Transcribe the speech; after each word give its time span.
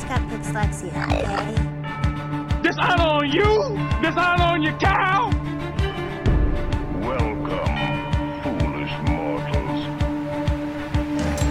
just 0.00 0.08
got 0.08 0.20
dyslexia, 0.30 0.88
okay? 1.04 2.62
Dishonor 2.62 3.02
on 3.02 3.30
you? 3.30 3.76
Dishonor 4.00 4.44
on 4.44 4.62
your 4.62 4.72
cow? 4.78 5.28
Welcome, 7.00 7.76
foolish 8.42 8.92
mortals. 9.08 9.80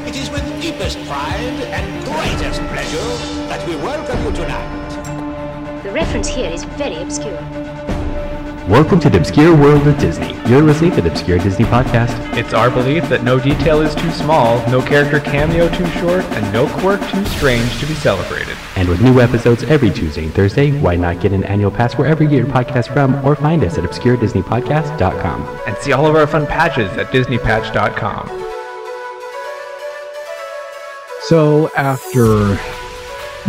It 0.07 0.15
is 0.15 0.29
with 0.31 0.61
deepest 0.61 0.97
pride 1.05 1.59
and 1.77 2.05
greatest 2.05 2.61
pleasure 2.61 3.09
that 3.49 3.67
we 3.67 3.75
welcome 3.75 4.23
you 4.25 4.31
tonight. 4.31 5.83
The 5.83 5.91
reference 5.91 6.27
here 6.27 6.49
is 6.49 6.63
very 6.63 6.95
obscure. 6.95 7.68
Welcome 8.69 8.99
to 8.99 9.09
the 9.09 9.17
Obscure 9.17 9.55
World 9.55 9.87
of 9.87 9.97
Disney. 9.97 10.35
You're 10.47 10.61
listening 10.61 10.91
to 10.91 11.01
the 11.01 11.09
Obscure 11.09 11.39
Disney 11.39 11.65
Podcast. 11.65 12.37
It's 12.37 12.53
our 12.53 12.69
belief 12.69 13.09
that 13.09 13.23
no 13.23 13.39
detail 13.39 13.81
is 13.81 13.95
too 13.95 14.11
small, 14.11 14.63
no 14.69 14.79
character 14.79 15.19
cameo 15.19 15.67
too 15.75 15.87
short, 15.87 16.23
and 16.35 16.53
no 16.53 16.67
quirk 16.77 17.01
too 17.09 17.25
strange 17.25 17.79
to 17.79 17.87
be 17.87 17.95
celebrated. 17.95 18.55
And 18.75 18.87
with 18.87 19.01
new 19.01 19.21
episodes 19.21 19.63
every 19.63 19.89
Tuesday 19.89 20.25
and 20.25 20.33
Thursday, 20.35 20.79
why 20.81 20.97
not 20.97 21.19
get 21.19 21.33
an 21.33 21.43
annual 21.45 21.71
pass 21.71 21.95
wherever 21.95 22.21
you 22.21 22.29
get 22.29 22.37
your 22.37 22.45
podcast 22.45 22.93
from 22.93 23.25
or 23.25 23.35
find 23.35 23.63
us 23.63 23.79
at 23.79 23.83
obscuredisneypodcast.com. 23.85 25.61
And 25.65 25.75
see 25.79 25.93
all 25.93 26.05
of 26.05 26.15
our 26.15 26.27
fun 26.27 26.45
patches 26.45 26.91
at 26.91 27.07
disneypatch.com. 27.07 28.27
So 31.21 31.71
after 31.75 32.59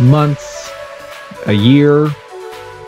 months, 0.01 0.71
a 1.45 1.53
year 1.53 2.09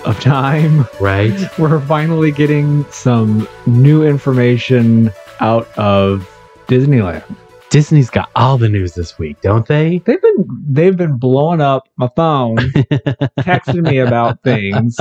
of 0.05 0.19
time, 0.19 0.85
Right? 0.99 1.31
we're 1.59 1.79
finally 1.81 2.31
getting 2.31 2.85
some 2.91 3.47
new 3.65 4.03
information 4.05 5.11
out 5.39 5.67
of 5.77 6.29
Disneyland. 6.67 7.23
Disney's 7.69 8.09
got 8.09 8.29
all 8.35 8.57
the 8.57 8.69
news 8.69 8.93
this 8.93 9.17
week, 9.17 9.41
don't 9.41 9.65
they? 9.67 9.97
They've 10.05 10.21
been 10.21 10.45
they've 10.67 10.95
been 10.95 11.17
blowing 11.17 11.59
up 11.61 11.87
my 11.97 12.07
phone, 12.15 12.57
texting 13.39 13.81
me 13.83 13.97
about 13.97 14.43
things, 14.43 14.95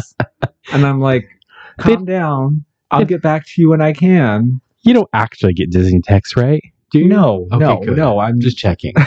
and 0.72 0.86
I'm 0.86 0.98
like, 1.00 1.28
calm 1.78 2.05
down. 2.06 2.64
I'll 2.90 3.05
get 3.05 3.20
back 3.22 3.44
to 3.46 3.60
you 3.60 3.68
when 3.70 3.82
I 3.82 3.92
can. 3.92 4.60
You 4.82 4.94
don't 4.94 5.08
actually 5.12 5.52
get 5.55 5.70
Disney 5.70 6.00
texts, 6.00 6.34
right? 6.36 6.62
Do 6.92 7.00
you? 7.00 7.08
No, 7.08 7.46
Okay, 7.52 7.58
no, 7.58 7.80
good. 7.80 7.96
no. 7.96 8.18
I'm 8.18 8.40
just 8.40 8.56
checking. 8.58 8.94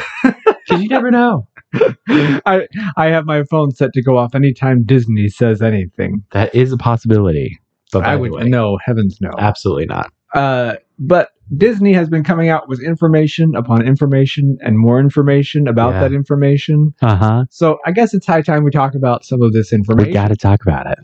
Because 0.68 0.82
you 0.82 0.90
never 0.90 1.12
know. 1.12 1.48
I 2.46 2.68
I 2.98 3.08
have 3.08 3.26
my 3.26 3.44
phone 3.44 3.72
set 3.72 3.94
to 3.94 4.02
go 4.04 4.18
off 4.18 4.36
anytime 4.36 4.84
Disney 4.84 5.28
says 5.30 5.62
anything. 5.62 6.24
That 6.32 6.54
is 6.56 6.72
a 6.72 6.78
possibility. 6.78 7.60
But 7.92 8.04
I 8.06 8.16
would 8.16 8.32
way, 8.32 8.44
no, 8.50 8.78
heavens 8.84 9.20
no. 9.22 9.32
absolutely 9.38 9.86
not. 9.86 10.12
Uh, 10.34 10.76
but 11.00 11.30
Disney 11.56 11.94
has 11.94 12.10
been 12.10 12.24
coming 12.24 12.50
out 12.50 12.68
with 12.68 12.82
information 12.82 13.56
upon 13.56 13.86
information 13.86 14.58
and 14.62 14.78
more 14.80 15.00
information 15.00 15.68
about 15.68 15.94
Yeah. 15.94 16.00
that 16.02 16.14
information. 16.14 16.94
Uh 17.02 17.16
huh. 17.16 17.46
So 17.50 17.78
I 17.86 17.92
guess 17.92 18.14
it's 18.14 18.26
high 18.26 18.42
time 18.42 18.64
we 18.64 18.72
talk 18.72 18.96
about 18.96 19.24
some 19.24 19.42
of 19.42 19.54
this 19.54 19.72
information. 19.72 20.10
We 20.10 20.14
got 20.14 20.30
to 20.30 20.36
talk 20.36 20.62
about 20.64 20.88
it. 20.88 21.00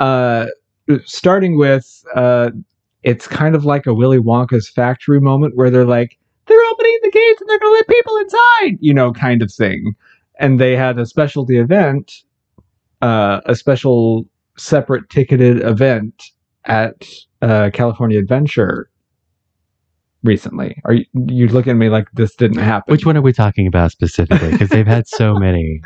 uh, 0.00 0.46
starting 1.04 1.56
with 1.56 2.04
uh, 2.14 2.50
it's 3.04 3.26
kind 3.26 3.54
of 3.54 3.64
like 3.64 3.86
a 3.86 3.94
Willy 3.94 4.18
Wonka's 4.18 4.68
factory 4.68 5.20
moment 5.20 5.56
where 5.56 5.70
they're 5.70 5.84
like, 5.86 6.18
they're 6.46 6.64
opening 6.72 6.98
the 7.02 7.10
gates 7.10 7.40
and 7.40 7.48
they're 7.48 7.58
going 7.58 7.72
to 7.72 7.76
let 7.76 7.88
people 7.88 8.16
inside, 8.18 8.78
you 8.80 8.92
know, 8.92 9.12
kind 9.12 9.40
of 9.42 9.52
thing. 9.52 9.94
And 10.40 10.60
they 10.60 10.76
had 10.76 10.98
a 10.98 11.06
specialty 11.06 11.58
event, 11.58 12.12
uh, 13.02 13.40
a 13.46 13.54
special 13.54 14.26
separate 14.56 15.08
ticketed 15.10 15.62
event 15.62 16.22
at 16.64 17.06
uh, 17.42 17.70
California 17.72 18.18
Adventure 18.18 18.88
recently. 20.22 20.80
Are 20.84 20.94
you, 20.94 21.04
you 21.28 21.48
looking 21.48 21.72
at 21.72 21.76
me 21.76 21.88
like 21.88 22.08
this 22.14 22.34
didn't 22.34 22.58
happen? 22.58 22.90
Which 22.90 23.04
one 23.06 23.16
are 23.16 23.22
we 23.22 23.32
talking 23.32 23.66
about 23.66 23.92
specifically? 23.92 24.50
Because 24.50 24.70
they've 24.70 24.86
had 24.86 25.06
so 25.06 25.34
many 25.38 25.82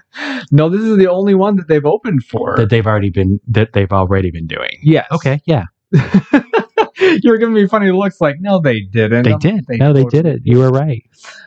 No, 0.50 0.68
this 0.68 0.80
is 0.82 0.96
the 0.96 1.08
only 1.08 1.34
one 1.34 1.56
that 1.56 1.68
they've 1.68 1.84
opened 1.84 2.24
for. 2.24 2.56
that 2.56 2.70
they've 2.70 2.86
already 2.86 3.10
been 3.10 3.40
that 3.48 3.72
they've 3.72 3.92
already 3.92 4.30
been 4.30 4.46
doing. 4.46 4.78
yes. 4.82 5.06
Okay, 5.12 5.40
yeah, 5.44 5.64
you 5.92 7.30
were 7.30 7.38
giving 7.38 7.54
me 7.54 7.66
funny 7.66 7.90
looks 7.90 8.20
like, 8.20 8.36
no, 8.40 8.60
they 8.60 8.80
didn't. 8.80 9.24
they 9.24 9.34
did. 9.36 9.64
no, 9.70 9.92
they 9.92 10.04
did 10.04 10.26
it. 10.26 10.40
You 10.44 10.58
were 10.58 10.70
right. 10.70 11.04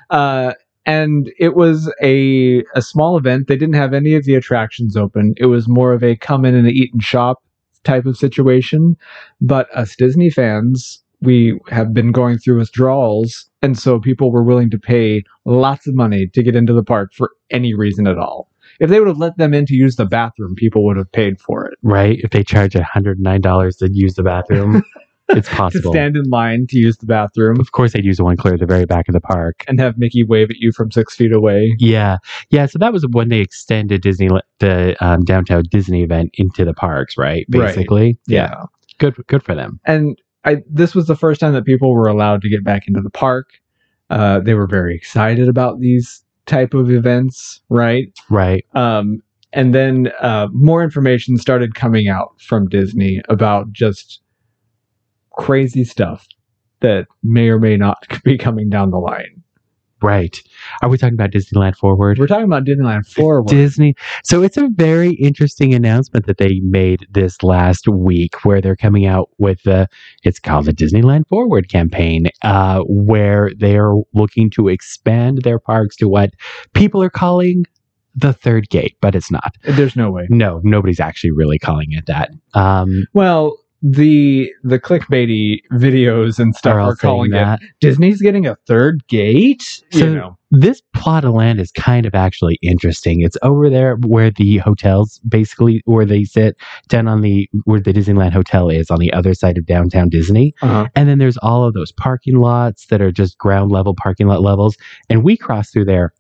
Uh, 0.10 0.54
and 0.86 1.32
it 1.38 1.56
was 1.56 1.94
a 2.02 2.64
a 2.76 2.82
small 2.82 3.18
event. 3.18 3.48
They 3.48 3.58
didn't 3.58 3.76
have 3.76 3.94
any 3.94 4.14
of 4.16 4.26
the 4.26 4.36
attractions 4.36 4.98
open. 4.98 5.34
It 5.38 5.46
was 5.48 5.68
more 5.68 5.94
of 5.94 6.04
a 6.04 6.16
come 6.16 6.46
in 6.46 6.56
and 6.56 6.68
eat 6.68 6.94
and 6.94 7.04
shop 7.04 7.44
type 7.84 8.06
of 8.06 8.18
situation. 8.18 8.98
But 9.40 9.70
us 9.76 9.96
Disney 9.96 10.30
fans, 10.30 11.04
we 11.22 11.60
have 11.70 11.94
been 11.94 12.12
going 12.12 12.38
through 12.38 12.58
withdrawals, 12.58 13.50
and 13.62 13.78
so 13.78 14.00
people 14.00 14.32
were 14.32 14.44
willing 14.44 14.70
to 14.72 14.80
pay 14.80 15.24
lots 15.46 15.88
of 15.88 15.96
money 15.96 16.28
to 16.28 16.44
get 16.44 16.56
into 16.56 16.74
the 16.74 16.84
park 16.84 17.14
for 17.14 17.32
any 17.50 17.74
reason 17.74 18.08
at 18.08 18.18
all. 18.18 18.50
If 18.80 18.90
they 18.90 19.00
would 19.00 19.08
have 19.08 19.18
let 19.18 19.38
them 19.38 19.54
in 19.54 19.66
to 19.68 19.76
use 19.76 19.96
the 19.96 20.06
bathroom, 20.06 20.56
people 20.56 20.84
would 20.86 20.98
have 20.98 21.12
paid 21.12 21.40
for 21.40 21.66
it. 21.66 21.78
Right? 21.84 22.20
If 22.24 22.32
they 22.32 22.44
charge 22.44 22.74
hundred 22.74 23.20
nine 23.20 23.42
dollars 23.42 23.76
to 23.78 23.90
use 23.92 24.16
the 24.16 24.24
bathroom, 24.24 24.84
it's 25.38 25.50
possible. 25.58 25.92
To 25.92 25.98
stand 25.98 26.16
in 26.18 26.30
line 26.30 26.68
to 26.68 26.78
use 26.78 26.98
the 26.98 27.06
bathroom 27.06 27.60
Of 27.60 27.72
course, 27.72 27.94
they'd 27.94 28.06
use 28.06 28.18
the 28.18 28.24
one 28.24 28.38
clear 28.38 28.56
at 28.56 28.60
the 28.60 28.66
very 28.66 28.86
back 28.86 29.08
of 29.08 29.14
the 29.14 29.22
park. 29.22 29.64
and 29.68 29.80
have 29.80 29.98
Mickey 29.98 30.24
wave 30.24 30.50
at 30.50 30.58
you 30.58 30.72
from 30.72 30.92
six 30.92 31.16
feet 31.16 31.32
away. 31.32 31.76
Yeah, 31.80 32.18
yeah. 32.50 32.66
So 32.66 32.80
that 32.80 32.94
was 32.94 33.06
when 33.12 33.30
they 33.30 33.40
extended 33.40 34.02
Disney 34.02 34.30
the 34.60 34.96
um, 35.04 35.22
downtown 35.22 35.64
Disney 35.70 36.04
event 36.04 36.32
into 36.36 36.66
the 36.66 36.74
parks, 36.74 37.18
right? 37.18 37.46
Right. 37.50 37.68
Basically, 37.76 38.20
yeah. 38.28 38.64
Good, 39.00 39.16
good 39.28 39.44
for 39.44 39.56
them. 39.56 39.80
and 39.86 40.18
I 40.44 40.58
this 40.70 40.96
was 40.96 41.08
the 41.08 41.16
first 41.16 41.40
time 41.40 41.54
that 41.54 41.66
people 41.66 41.94
were 41.94 42.08
allowed 42.08 42.42
to 42.42 42.50
get 42.50 42.64
back 42.64 42.88
into 42.88 43.02
the 43.02 43.10
park. 43.10 43.50
Uh, 44.10 44.40
they 44.40 44.54
were 44.54 44.68
very 44.68 44.96
excited 44.96 45.48
about 45.48 45.80
these 45.80 46.24
type 46.46 46.74
of 46.74 46.92
events, 46.92 47.62
right? 47.70 48.12
Right. 48.30 48.66
Um, 48.74 49.22
and 49.54 49.74
then 49.76 50.12
uh, 50.20 50.48
more 50.52 50.84
information 50.84 51.38
started 51.38 51.76
coming 51.76 52.08
out 52.08 52.34
from 52.42 52.68
Disney 52.68 53.22
about 53.30 53.72
just 53.72 54.22
crazy 55.32 55.84
stuff 55.84 56.28
that 56.82 57.08
may 57.24 57.50
or 57.50 57.60
may 57.60 57.78
not 57.78 57.98
be 58.24 58.38
coming 58.38 58.70
down 58.70 58.92
the 58.92 59.00
line. 59.00 59.42
Right. 60.02 60.42
Are 60.82 60.90
we 60.90 60.98
talking 60.98 61.14
about 61.14 61.30
Disneyland 61.30 61.76
Forward? 61.76 62.18
We're 62.18 62.26
talking 62.26 62.46
about 62.46 62.64
Disneyland 62.64 63.06
Forward. 63.06 63.48
Disney. 63.48 63.94
So 64.24 64.42
it's 64.42 64.58
a 64.58 64.68
very 64.74 65.14
interesting 65.14 65.76
announcement 65.76 66.26
that 66.26 66.40
they 66.40 66.60
made 66.64 67.06
this 67.12 67.44
last 67.44 67.88
week 67.88 68.44
where 68.44 68.62
they're 68.62 68.76
coming 68.76 69.06
out 69.06 69.30
with 69.38 69.62
the, 69.62 69.88
it's 70.24 70.40
called 70.40 70.66
the 70.66 70.74
Disneyland 70.74 71.28
Forward 71.28 71.70
campaign, 71.70 72.30
uh, 72.42 72.82
where 72.88 73.52
they're 73.56 73.94
looking 74.14 74.50
to 74.52 74.70
expand 74.70 75.44
their 75.44 75.60
parks 75.60 75.96
to 75.98 76.10
what 76.10 76.32
people 76.74 77.04
are 77.04 77.10
calling 77.12 77.66
the 78.16 78.34
third 78.34 78.70
gate, 78.70 78.98
but 79.02 79.14
it's 79.14 79.32
not. 79.32 79.56
There's 79.64 79.96
no 79.96 80.10
way. 80.10 80.26
No, 80.30 80.62
nobody's 80.64 81.00
actually 81.00 81.32
really 81.32 81.60
calling 81.60 81.92
it 81.92 82.08
that. 82.08 82.32
Um, 82.56 83.06
Well, 83.14 83.58
the 83.82 84.52
the 84.64 84.80
clickbaity 84.80 85.60
videos 85.74 86.40
and 86.40 86.56
stuff 86.56 86.76
are, 86.76 86.80
are 86.82 86.96
calling 86.96 87.32
it 87.32 87.36
that. 87.36 87.60
Disney's 87.80 88.22
getting 88.22 88.46
a 88.46 88.56
third 88.68 89.06
gate. 89.08 89.62
So- 89.92 90.00
you 90.00 90.16
know, 90.16 90.38
This 90.52 90.82
plot 90.94 91.24
of 91.26 91.34
land 91.34 91.60
is 91.60 91.72
kind 91.72 92.06
of 92.06 92.14
actually 92.14 92.60
interesting. 92.62 93.22
It's 93.22 93.38
over 93.42 93.70
there 93.70 93.96
where 94.06 94.30
the 94.30 94.58
hotels 94.58 95.20
basically 95.28 95.82
where 95.86 96.06
they 96.06 96.26
sit 96.26 96.58
down 96.90 97.08
on 97.08 97.22
the 97.22 97.50
where 97.64 97.80
the 97.80 97.94
Disneyland 97.94 98.34
Hotel 98.34 98.70
is 98.70 98.92
on 98.92 99.00
the 99.00 99.12
other 99.14 99.34
side 99.34 99.58
of 99.58 99.66
downtown 99.66 100.10
Disney. 100.10 100.54
uh-huh. 100.62 100.88
And 100.96 101.10
then 101.10 101.18
there's 101.20 101.38
all 101.38 101.64
of 101.66 101.74
those 101.74 101.92
parking 101.94 102.38
lots 102.40 102.86
that 102.88 103.02
are 103.02 103.12
just 103.12 103.38
ground 103.38 103.72
level 103.72 103.96
parking 103.96 104.28
lot 104.28 104.42
levels. 104.42 104.78
And 105.10 105.24
we 105.24 105.38
cross 105.38 105.72
through 105.72 105.86
there 105.86 106.14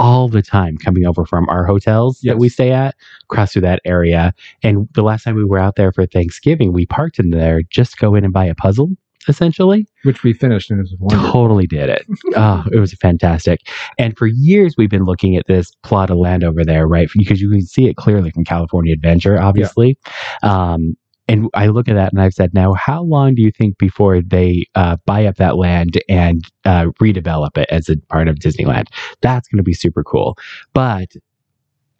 all 0.00 0.28
the 0.28 0.42
time 0.42 0.76
coming 0.78 1.04
over 1.06 1.24
from 1.26 1.48
our 1.48 1.64
hotels 1.66 2.18
Yes. 2.22 2.32
that 2.32 2.38
we 2.38 2.48
stay 2.48 2.72
at, 2.72 2.96
cross 3.28 3.52
through 3.52 3.62
that 3.62 3.80
area. 3.84 4.32
And 4.62 4.88
the 4.94 5.02
last 5.02 5.24
time 5.24 5.36
we 5.36 5.44
were 5.44 5.58
out 5.58 5.76
there 5.76 5.92
for 5.92 6.06
Thanksgiving, 6.06 6.72
we 6.72 6.86
parked 6.86 7.18
in 7.18 7.30
there 7.30 7.60
just 7.70 7.92
to 7.92 7.96
go 7.98 8.14
in 8.14 8.24
and 8.24 8.32
buy 8.32 8.46
a 8.46 8.54
puzzle, 8.54 8.88
essentially. 9.28 9.86
which 10.04 10.22
we 10.22 10.32
finished 10.32 10.70
and 10.70 10.80
it 10.80 10.84
was 10.84 10.96
wonderful. 10.98 11.30
Totally 11.32 11.66
did 11.66 11.90
it. 11.90 12.06
oh, 12.34 12.64
it 12.72 12.78
was 12.78 12.94
fantastic. 12.94 13.60
And 13.98 14.16
for 14.16 14.26
years, 14.26 14.74
we've 14.78 14.88
been 14.90 15.04
looking 15.04 15.36
at 15.36 15.46
this 15.46 15.70
plot 15.82 16.08
of 16.10 16.16
land 16.16 16.42
over 16.44 16.64
there, 16.64 16.88
right? 16.88 17.08
Because 17.16 17.40
you 17.42 17.50
can 17.50 17.62
see 17.62 17.86
it 17.86 17.96
clearly 17.96 18.30
from 18.30 18.44
California 18.44 18.94
Adventure, 18.94 19.38
obviously. 19.38 19.98
Um, 20.42 20.96
and 21.32 21.48
I 21.54 21.66
look 21.68 21.88
at 21.88 21.94
that 21.94 22.12
and 22.12 22.20
I've 22.20 22.34
said, 22.34 22.52
now, 22.54 22.74
how 22.74 23.02
long 23.02 23.34
do 23.34 23.42
you 23.42 23.50
think 23.52 23.78
before 23.78 24.20
they 24.20 24.64
uh, 24.74 24.96
buy 25.06 25.26
up 25.26 25.36
that 25.36 25.56
land 25.56 26.02
and 26.08 26.42
uh, 26.64 26.86
redevelop 27.00 27.56
it 27.56 27.68
as 27.70 27.88
a 27.88 27.96
part 28.08 28.28
of 28.28 28.36
Disneyland? 28.36 28.86
That's 29.20 29.48
going 29.48 29.58
to 29.58 29.62
be 29.62 29.72
super 29.74 30.02
cool. 30.02 30.36
But 30.74 31.08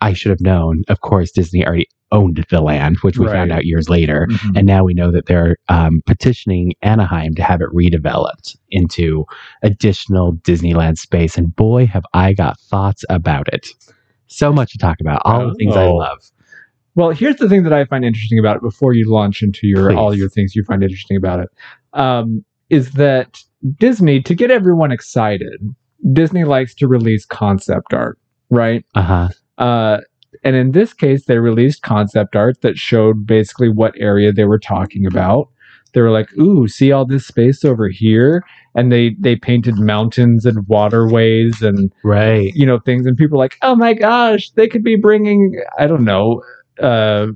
I 0.00 0.12
should 0.14 0.30
have 0.30 0.40
known, 0.40 0.82
of 0.88 1.00
course, 1.00 1.30
Disney 1.30 1.64
already 1.66 1.86
owned 2.12 2.44
the 2.50 2.60
land, 2.60 2.96
which 3.02 3.18
we 3.18 3.26
found 3.26 3.52
out 3.52 3.64
years 3.66 3.88
later. 3.88 4.26
Mhm. 4.30 4.56
And 4.58 4.66
now 4.66 4.82
we 4.82 4.94
know 4.94 5.12
that 5.12 5.26
they're 5.26 5.56
um, 5.68 6.00
petitioning 6.06 6.72
Anaheim 6.82 7.34
to 7.34 7.42
have 7.42 7.60
it 7.60 7.68
redeveloped 7.72 8.56
into 8.70 9.24
additional 9.62 10.34
Disneyland 10.38 10.98
space. 10.98 11.38
And 11.38 11.54
boy, 11.54 11.86
have 11.86 12.04
I 12.12 12.32
got 12.32 12.58
thoughts 12.58 13.04
about 13.08 13.46
it. 13.52 13.68
So 14.26 14.52
much 14.52 14.72
to 14.72 14.78
talk 14.78 14.96
about. 15.00 15.22
All 15.24 15.48
the 15.48 15.54
things 15.54 15.76
I 15.76 15.86
Oh. 15.86 15.94
love. 15.96 16.18
Well, 16.94 17.10
here's 17.10 17.36
the 17.36 17.48
thing 17.48 17.62
that 17.64 17.72
I 17.72 17.84
find 17.84 18.04
interesting 18.04 18.38
about 18.38 18.56
it 18.56 18.62
before 18.62 18.94
you 18.94 19.10
launch 19.10 19.42
into 19.42 19.66
your 19.66 19.90
Please. 19.90 19.96
all 19.96 20.14
your 20.14 20.28
things 20.28 20.54
you 20.56 20.64
find 20.64 20.82
interesting 20.82 21.16
about 21.16 21.40
it. 21.40 21.48
Um, 21.92 22.44
is 22.68 22.92
that 22.92 23.38
Disney 23.78 24.20
to 24.22 24.34
get 24.34 24.50
everyone 24.50 24.90
excited, 24.92 25.60
Disney 26.12 26.44
likes 26.44 26.74
to 26.76 26.88
release 26.88 27.24
concept 27.24 27.92
art, 27.94 28.18
right? 28.50 28.84
Uh 28.94 29.02
huh. 29.02 29.28
Uh, 29.58 29.98
And 30.44 30.56
in 30.56 30.70
this 30.72 30.92
case, 30.94 31.26
they 31.26 31.38
released 31.38 31.82
concept 31.82 32.34
art 32.36 32.60
that 32.62 32.78
showed 32.78 33.26
basically 33.26 33.68
what 33.68 33.94
area 33.98 34.32
they 34.32 34.44
were 34.44 34.58
talking 34.60 35.04
about. 35.06 35.48
They 35.92 36.00
were 36.00 36.10
like, 36.12 36.28
"Ooh, 36.38 36.68
see 36.68 36.92
all 36.92 37.04
this 37.04 37.26
space 37.26 37.64
over 37.64 37.88
here?" 37.88 38.44
And 38.76 38.92
they 38.92 39.16
they 39.18 39.34
painted 39.36 39.76
mountains 39.76 40.46
and 40.46 40.66
waterways 40.68 41.60
and 41.62 41.92
Right. 42.04 42.52
you 42.54 42.64
know 42.64 42.78
things 42.78 43.06
and 43.06 43.16
people 43.16 43.36
were 43.36 43.44
like 43.44 43.56
oh 43.62 43.74
my 43.74 43.92
gosh 43.94 44.50
they 44.52 44.68
could 44.68 44.84
be 44.84 44.94
bringing 44.96 45.60
i 45.78 45.88
don't 45.88 46.04
know 46.04 46.40
uh 46.80 47.28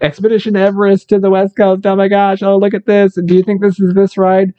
expedition 0.00 0.56
everest 0.56 1.08
to 1.10 1.18
the 1.18 1.30
west 1.30 1.56
coast. 1.56 1.84
Oh 1.86 1.96
my 1.96 2.08
gosh. 2.08 2.42
Oh 2.42 2.56
look 2.56 2.74
at 2.74 2.86
this. 2.86 3.18
Do 3.24 3.34
you 3.34 3.42
think 3.42 3.60
this 3.60 3.78
is 3.78 3.94
this 3.94 4.16
ride? 4.16 4.52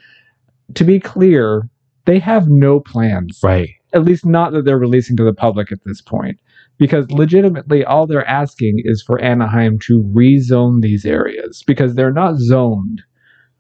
To 0.76 0.84
be 0.84 1.00
clear 1.00 1.68
they 2.06 2.20
have 2.20 2.48
no 2.48 2.80
plans. 2.80 3.40
Right. 3.44 3.70
at 3.94 4.04
least 4.04 4.26
not 4.26 4.54
that 4.54 4.66
they're 4.66 4.78
releasing 4.78 5.18
to 5.18 5.24
the 5.24 5.34
public 5.34 5.72
at 5.72 5.84
this 5.86 6.02
point. 6.02 6.40
Because 6.78 7.10
legitimately 7.12 7.86
all 7.86 8.08
they're 8.08 8.28
asking 8.28 8.82
is 8.86 9.04
for 9.06 9.20
anaheim 9.22 9.78
to 9.80 10.02
rezone 10.04 10.82
these 10.82 11.06
areas. 11.06 11.64
Because 11.68 11.94
they're 11.96 12.14
not 12.14 12.38
zoned 12.38 13.02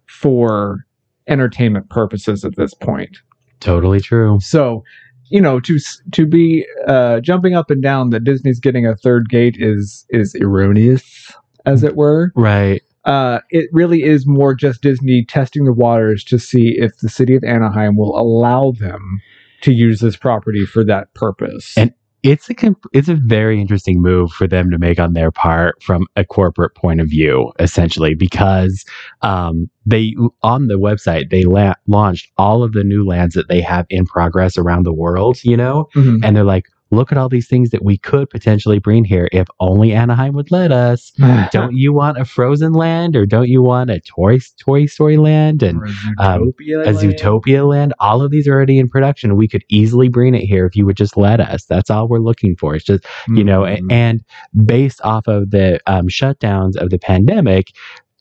for 0.07 0.85
entertainment 1.27 1.89
purposes 1.89 2.43
at 2.43 2.55
this 2.55 2.73
point. 2.73 3.17
Totally 3.59 3.99
true. 3.99 4.39
so, 4.41 4.83
you 5.31 5.41
know, 5.41 5.59
to 5.61 5.79
to 6.11 6.25
be 6.25 6.65
uh, 6.87 7.21
jumping 7.21 7.55
up 7.55 7.71
and 7.71 7.81
down 7.81 8.09
that 8.11 8.23
Disney's 8.23 8.59
getting 8.59 8.85
a 8.85 8.95
third 8.95 9.29
gate 9.29 9.55
is 9.57 10.05
is 10.09 10.35
erroneous, 10.35 11.31
as 11.65 11.83
it 11.83 11.95
were. 11.95 12.31
Right. 12.35 12.81
Uh, 13.05 13.39
it 13.49 13.67
really 13.71 14.03
is 14.03 14.27
more 14.27 14.53
just 14.53 14.81
Disney 14.81 15.25
testing 15.25 15.65
the 15.65 15.73
waters 15.73 16.23
to 16.25 16.37
see 16.37 16.75
if 16.77 16.97
the 16.97 17.09
city 17.09 17.35
of 17.35 17.43
Anaheim 17.43 17.95
will 17.95 18.15
allow 18.19 18.73
them 18.73 19.21
to 19.61 19.71
use 19.71 20.01
this 20.01 20.15
property 20.15 20.65
for 20.65 20.83
that 20.83 21.13
purpose. 21.13 21.75
And- 21.77 21.93
It's 22.23 22.49
a 22.51 22.53
comp- 22.53 22.85
it's 22.93 23.07
a 23.09 23.15
very 23.15 23.59
interesting 23.59 23.99
move 23.99 24.31
for 24.31 24.47
them 24.47 24.69
to 24.69 24.77
make 24.77 24.99
on 24.99 25.13
their 25.13 25.31
part 25.31 25.81
from 25.81 26.05
a 26.15 26.23
corporate 26.23 26.75
point 26.75 27.01
of 27.01 27.07
view, 27.07 27.51
essentially, 27.57 28.13
because 28.13 28.85
um, 29.23 29.69
they 29.87 30.15
on 30.43 30.67
the 30.67 30.77
website 30.79 31.31
they 31.31 31.43
la- 31.45 31.73
launched 31.87 32.31
all 32.37 32.61
of 32.61 32.73
the 32.73 32.83
new 32.83 33.03
lands 33.05 33.33
that 33.33 33.47
they 33.49 33.59
have 33.61 33.87
in 33.89 34.05
progress 34.05 34.55
around 34.55 34.83
the 34.83 34.93
world. 34.93 35.43
You 35.43 35.57
know, 35.57 35.87
Mhm. 35.95 36.19
and 36.23 36.35
they're 36.35 36.43
like, 36.43 36.67
look 36.91 37.11
at 37.11 37.17
all 37.17 37.29
these 37.29 37.47
things 37.47 37.69
that 37.71 37.83
we 37.83 37.97
could 37.97 38.29
potentially 38.29 38.79
bring 38.79 39.03
here 39.03 39.29
if 39.31 39.47
only 39.59 39.93
Anaheim 39.93 40.33
would 40.33 40.51
let 40.51 40.71
us. 40.71 41.11
don't 41.51 41.75
you 41.75 41.93
want 41.93 42.17
a 42.17 42.25
Frozen 42.25 42.73
land 42.73 43.15
or 43.15 43.25
don't 43.25 43.47
you 43.47 43.61
want 43.61 43.89
a 43.89 43.99
Toy 44.01 44.39
Toy 44.59 44.85
Story 44.85 45.17
land 45.17 45.63
and 45.63 45.81
um, 46.19 46.51
Zootopia 46.51 46.87
a 46.87 46.91
land. 46.91 46.97
Zootopia 46.97 47.67
land? 47.67 47.93
All 47.99 48.21
of 48.21 48.31
these 48.31 48.47
are 48.47 48.53
already 48.53 48.77
in 48.77 48.89
production. 48.89 49.35
We 49.35 49.47
could 49.47 49.63
easily 49.69 50.09
bring 50.09 50.35
it 50.35 50.41
here 50.45 50.65
if 50.65 50.75
you 50.75 50.85
would 50.85 50.97
just 50.97 51.17
let 51.17 51.39
us. 51.39 51.65
That's 51.65 51.89
all 51.89 52.07
we're 52.07 52.19
looking 52.19 52.55
for. 52.55 52.75
It's 52.75 52.85
just 52.85 53.05
you 53.29 53.43
know, 53.43 53.61
Mhm. 53.61 53.91
and 53.91 54.23
based 54.65 55.01
off 55.03 55.27
of 55.27 55.51
the 55.51 55.79
um, 55.87 56.07
shutdowns 56.07 56.75
of 56.75 56.89
the 56.89 56.99
pandemic. 56.99 57.71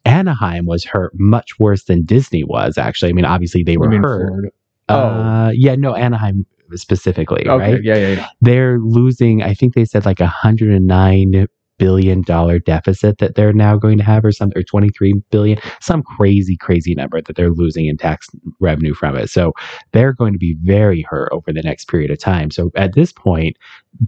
Anaheim 0.07 0.65
was 0.65 0.83
hurt 0.83 1.13
much 1.19 1.59
worse 1.59 1.85
than 1.85 2.05
Disney 2.05 2.43
was. 2.43 2.79
Actually, 2.79 3.11
I 3.11 3.13
mean, 3.13 3.27
obviously 3.27 3.63
they 3.63 3.77
were 3.77 3.91
hurt. 3.91 4.29
Florida? 4.29 4.49
Uh, 4.89 5.53
yeah, 5.55 5.75
no, 5.77 5.95
Anaheim 5.95 6.47
specifically, 6.77 7.49
Okay, 7.49 7.75
right? 7.75 7.85
yeah, 7.85 7.97
yeah, 7.97 8.09
yeah. 8.15 8.27
they're 8.41 8.79
losing 8.81 9.43
i 9.43 9.55
think 9.55 9.75
they 9.75 9.85
said 9.85 10.05
like 10.07 10.21
a 10.21 10.25
109 10.25 11.47
billion 11.79 12.21
dollar 12.21 12.59
deficit 12.59 13.17
that 13.19 13.37
they're 13.37 13.55
now 13.55 13.75
going 13.75 13.97
to 13.97 14.05
have 14.05 14.23
or 14.23 14.33
something 14.33 14.59
or 14.59 14.63
23 14.63 15.15
billion 15.31 15.59
some 15.81 16.03
crazy 16.03 16.55
crazy 16.59 16.95
number 16.95 17.23
that 17.23 17.37
they're 17.37 17.51
losing 17.53 17.87
in 17.87 17.97
tax 17.97 18.27
revenue 18.61 18.93
from 18.93 19.17
it 19.17 19.31
so 19.31 19.53
they're 19.93 20.13
going 20.13 20.35
to 20.35 20.39
be 20.39 20.57
very 20.61 21.01
hurt 21.09 21.31
over 21.33 21.53
the 21.55 21.63
next 21.63 21.89
period 21.89 22.11
of 22.11 22.19
time 22.19 22.51
so 22.51 22.71
at 22.77 22.95
this 22.95 23.13
point 23.15 23.57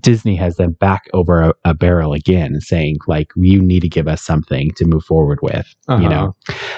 disney 0.01 0.37
has 0.37 0.57
them 0.57 0.73
back 0.73 1.05
over 1.15 1.41
a, 1.41 1.55
a 1.65 1.73
barrel 1.73 2.13
again 2.13 2.61
saying 2.61 2.97
like 3.07 3.29
you 3.37 3.63
need 3.63 3.81
to 3.81 3.89
give 3.89 4.07
us 4.07 4.21
something 4.23 4.71
to 4.73 4.85
move 4.85 5.05
forward 5.05 5.39
with 5.41 5.75
you 5.89 5.95
Uh-huh. 5.95 6.09
know 6.11 6.37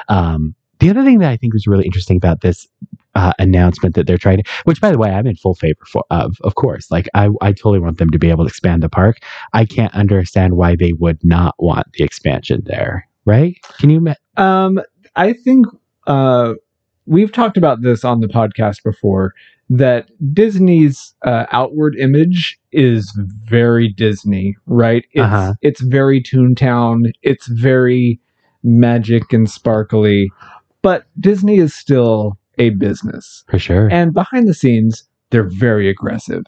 um 0.09 0.55
the 0.81 0.91
other 0.91 1.05
thing 1.05 1.19
that 1.19 1.31
I 1.31 1.37
think 1.37 1.53
was 1.55 1.67
really 1.67 1.85
interesting 1.85 2.17
about 2.17 2.41
this 2.41 2.67
uh, 3.15 3.33
announcement 3.39 3.95
that 3.95 4.07
they're 4.07 4.19
trying 4.19 4.39
to, 4.39 4.45
which 4.65 4.81
by 4.81 4.91
the 4.91 4.99
way, 4.99 5.11
I'm 5.11 5.27
in 5.27 5.37
full 5.37 5.55
favor 5.55 5.85
for, 5.87 6.05
of, 6.11 6.37
of 6.43 6.57
course. 6.57 6.91
Like 6.91 7.09
I, 7.15 7.29
I 7.41 7.53
totally 7.53 7.79
want 7.79 7.99
them 7.99 8.11
to 8.11 8.19
be 8.19 8.29
able 8.31 8.45
to 8.45 8.49
expand 8.49 8.83
the 8.83 8.89
park. 8.89 9.19
I 9.53 9.65
can't 9.65 9.95
understand 9.95 10.57
why 10.57 10.75
they 10.77 10.93
would 10.95 11.23
not 11.25 11.55
want 11.59 11.93
the 11.93 12.05
expansion 12.05 12.63
there. 12.67 13.07
Right? 13.25 13.57
Can 13.79 13.89
you? 13.91 14.01
ma- 14.01 14.15
Um, 14.37 14.81
I 15.17 15.33
think 15.33 15.67
uh, 16.07 16.55
we've 17.07 17.33
talked 17.33 17.57
about 17.57 17.83
this 17.83 18.05
on 18.05 18.21
the 18.21 18.27
podcast 18.27 18.83
before 18.83 19.33
that 19.71 20.11
Disney's 20.35 21.15
uh, 21.25 21.47
outward 21.51 21.97
image 21.97 22.59
is 22.73 23.11
very 23.45 23.89
Disney, 23.89 24.57
right? 24.67 25.07
It's, 25.13 25.23
Uh-huh. 25.25 25.55
it's 25.63 25.81
very 25.81 26.21
Toontown. 26.23 27.13
It's 27.23 27.47
very 27.47 28.21
magic 28.63 29.33
and 29.33 29.49
sparkly, 29.51 30.31
but 30.85 31.07
Disney 31.19 31.57
is 31.57 31.75
still 31.75 32.39
a 32.59 32.69
business. 32.71 33.43
For 33.49 33.59
sure. 33.59 33.89
And 33.91 34.13
behind 34.13 34.47
the 34.47 34.55
scenes, 34.55 35.03
they're 35.31 35.49
very 35.49 35.89
aggressive, 35.89 36.45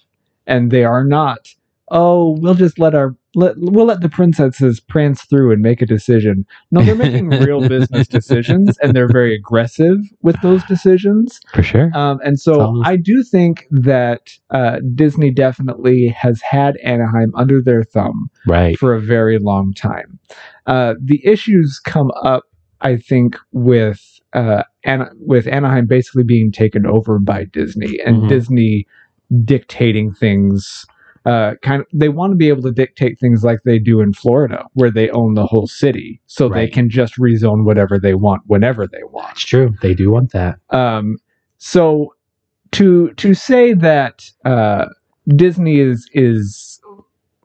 and 0.46 0.70
they 0.70 0.84
are 0.84 1.04
not. 1.04 1.48
Oh, 1.88 2.36
we'll 2.40 2.54
just 2.54 2.78
let 2.78 2.94
our 2.94 3.16
let 3.34 3.54
we'll 3.58 3.86
let 3.86 4.00
the 4.00 4.08
princesses 4.08 4.80
prance 4.80 5.24
through 5.24 5.52
and 5.52 5.62
make 5.62 5.80
a 5.80 5.86
decision. 5.86 6.44
No, 6.70 6.82
they're 6.82 6.94
making 6.94 7.30
real 7.30 7.66
business 7.68 8.08
decisions, 8.08 8.76
and 8.82 8.94
they're 8.94 9.08
very 9.08 9.34
aggressive 9.34 9.98
with 10.22 10.40
those 10.42 10.64
decisions. 10.64 11.40
for 11.54 11.62
sure. 11.62 11.90
Um, 11.94 12.18
and 12.24 12.38
so 12.38 12.58
Sounds- 12.58 12.82
I 12.84 12.96
do 12.96 13.22
think 13.22 13.66
that 13.70 14.36
uh, 14.50 14.80
Disney 14.94 15.30
definitely 15.30 16.08
has 16.08 16.42
had 16.42 16.76
Anaheim 16.78 17.32
under 17.36 17.62
their 17.62 17.84
thumb 17.84 18.30
right. 18.46 18.76
for 18.78 18.94
a 18.94 19.00
very 19.00 19.38
long 19.38 19.72
time. 19.72 20.18
Uh, 20.66 20.94
the 21.00 21.24
issues 21.24 21.78
come 21.78 22.10
up, 22.22 22.44
I 22.80 22.96
think, 22.96 23.36
with 23.52 24.20
uh, 24.32 24.62
Ana- 24.84 25.10
with 25.20 25.46
Anaheim 25.46 25.86
basically 25.86 26.24
being 26.24 26.52
taken 26.52 26.86
over 26.86 27.18
by 27.18 27.44
Disney 27.44 27.98
and 28.04 28.22
Mhm. 28.22 28.28
Disney 28.28 28.86
dictating 29.44 30.12
things. 30.12 30.84
Uh, 31.24 31.54
kind 31.62 31.80
of, 31.80 31.86
they 31.92 32.08
want 32.08 32.30
to 32.30 32.36
be 32.36 32.48
able 32.48 32.62
to 32.62 32.70
dictate 32.70 33.18
things 33.18 33.42
like 33.42 33.58
they 33.64 33.80
do 33.80 34.00
in 34.00 34.12
Florida, 34.12 34.64
where 34.74 34.92
they 34.92 35.10
own 35.10 35.34
the 35.34 35.44
whole 35.46 35.66
city, 35.66 36.20
so 36.26 36.48
they 36.48 36.68
can 36.68 36.88
just 36.88 37.16
rezone 37.18 37.64
whatever 37.64 37.98
they 37.98 38.14
want 38.14 38.42
whenever 38.46 38.86
they 38.86 39.02
want. 39.10 39.32
It's 39.32 39.44
true. 39.44 39.74
They 39.82 39.92
do 39.94 40.12
want 40.12 40.30
that. 40.32 40.58
Um, 40.70 41.16
so 41.58 42.14
to 42.72 43.10
to 43.14 43.34
say 43.34 43.72
that 43.72 44.30
uh, 44.44 44.86
Disney 45.34 45.80
is 45.80 46.08
is 46.12 46.75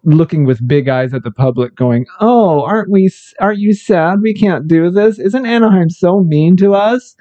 looking 0.03 0.45
with 0.45 0.65
big 0.67 0.89
eyes 0.89 1.13
at 1.13 1.23
the 1.23 1.31
public, 1.31 1.75
going, 1.75 2.05
"Oh, 2.19 2.63
aren't 2.63 2.89
we? 2.89 3.09
Aren't 3.39 3.59
you 3.59 3.73
sad 3.73 4.21
we 4.21 4.33
can't 4.33 4.67
do 4.67 4.89
this? 4.89 5.19
Isn't 5.19 5.45
Anaheim 5.45 5.89
so 5.89 6.21
mean 6.21 6.55
to 6.57 6.73
us?" 6.73 7.15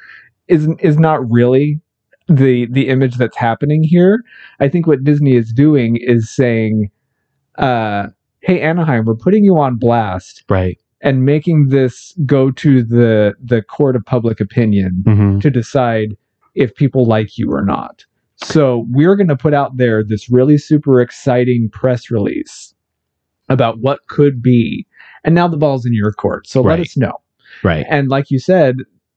Is 0.49 0.69
is 0.81 0.99
not 0.99 1.29
really 1.31 1.81
the 2.29 2.67
the 2.71 2.89
image 2.89 3.17
that's 3.17 3.37
happening 3.37 3.83
here. 3.83 4.23
I 4.61 4.69
think 4.69 4.87
what 4.87 5.05
Disney 5.05 5.37
is 5.37 5.53
doing 5.53 5.97
is 5.97 6.31
saying, 6.31 6.91
uh, 7.59 8.09
"Hey, 8.41 8.61
Anaheim, 8.61 9.05
we're 9.05 9.17
putting 9.17 9.45
you 9.45 9.59
on 9.59 9.77
blast." 9.77 10.45
Right. 10.49 10.79
And 11.03 11.25
making 11.25 11.69
this 11.69 12.15
go 12.27 12.51
to 12.53 12.83
the 12.83 13.35
the 13.43 13.63
court 13.63 13.97
of 13.97 14.05
public 14.05 14.41
opinion 14.41 15.03
hmm 15.07 15.39
to 15.39 15.51
decide 15.51 16.17
if 16.55 16.75
people 16.75 17.07
like 17.07 17.39
you 17.39 17.51
or 17.51 17.65
not. 17.65 18.05
So 18.43 18.87
we're 18.91 19.17
going 19.17 19.29
to 19.29 19.37
put 19.37 19.55
out 19.55 19.77
there 19.77 20.03
this 20.03 20.31
really 20.31 20.59
super 20.59 21.01
exciting 21.01 21.69
press 21.71 22.11
release 22.11 22.75
about 23.49 23.81
what 23.81 24.07
could 24.09 24.43
be. 24.43 24.87
And 25.25 25.35
now 25.35 25.49
the 25.49 25.57
ball's 25.57 25.85
in 25.85 25.93
your 25.93 26.13
court. 26.13 26.47
So 26.47 26.63
let 26.63 26.81
us 26.81 26.97
know. 26.97 27.21
Right. 27.63 27.85
And 27.91 28.09
like 28.09 28.31
you 28.31 28.39
said, 28.39 28.77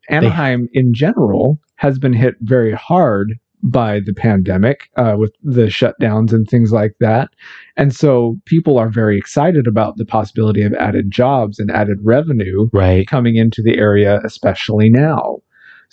Anaheim 0.09 0.67
in 0.73 0.93
general 0.93 1.59
has 1.75 1.97
been 1.99 2.13
hit 2.13 2.35
very 2.41 2.73
hard 2.73 3.39
by 3.65 4.01
the 4.01 4.13
pandemic 4.13 4.89
uh, 4.97 5.15
with 5.17 5.33
the 5.41 5.67
shutdowns 5.67 6.33
and 6.33 6.47
things 6.47 6.73
like 6.73 6.95
that. 6.99 7.29
And 7.77 7.95
so 7.95 8.37
people 8.43 8.77
are 8.77 8.89
very 8.89 9.17
excited 9.17 9.67
about 9.67 9.95
the 9.95 10.05
possibility 10.05 10.63
of 10.63 10.73
added 10.73 11.09
jobs 11.11 11.59
and 11.59 11.71
added 11.71 11.97
revenue 12.03 12.69
Right. 12.73 13.07
coming 13.07 13.37
into 13.37 13.61
the 13.61 13.77
area, 13.77 14.19
especially 14.25 14.89
now. 14.89 15.37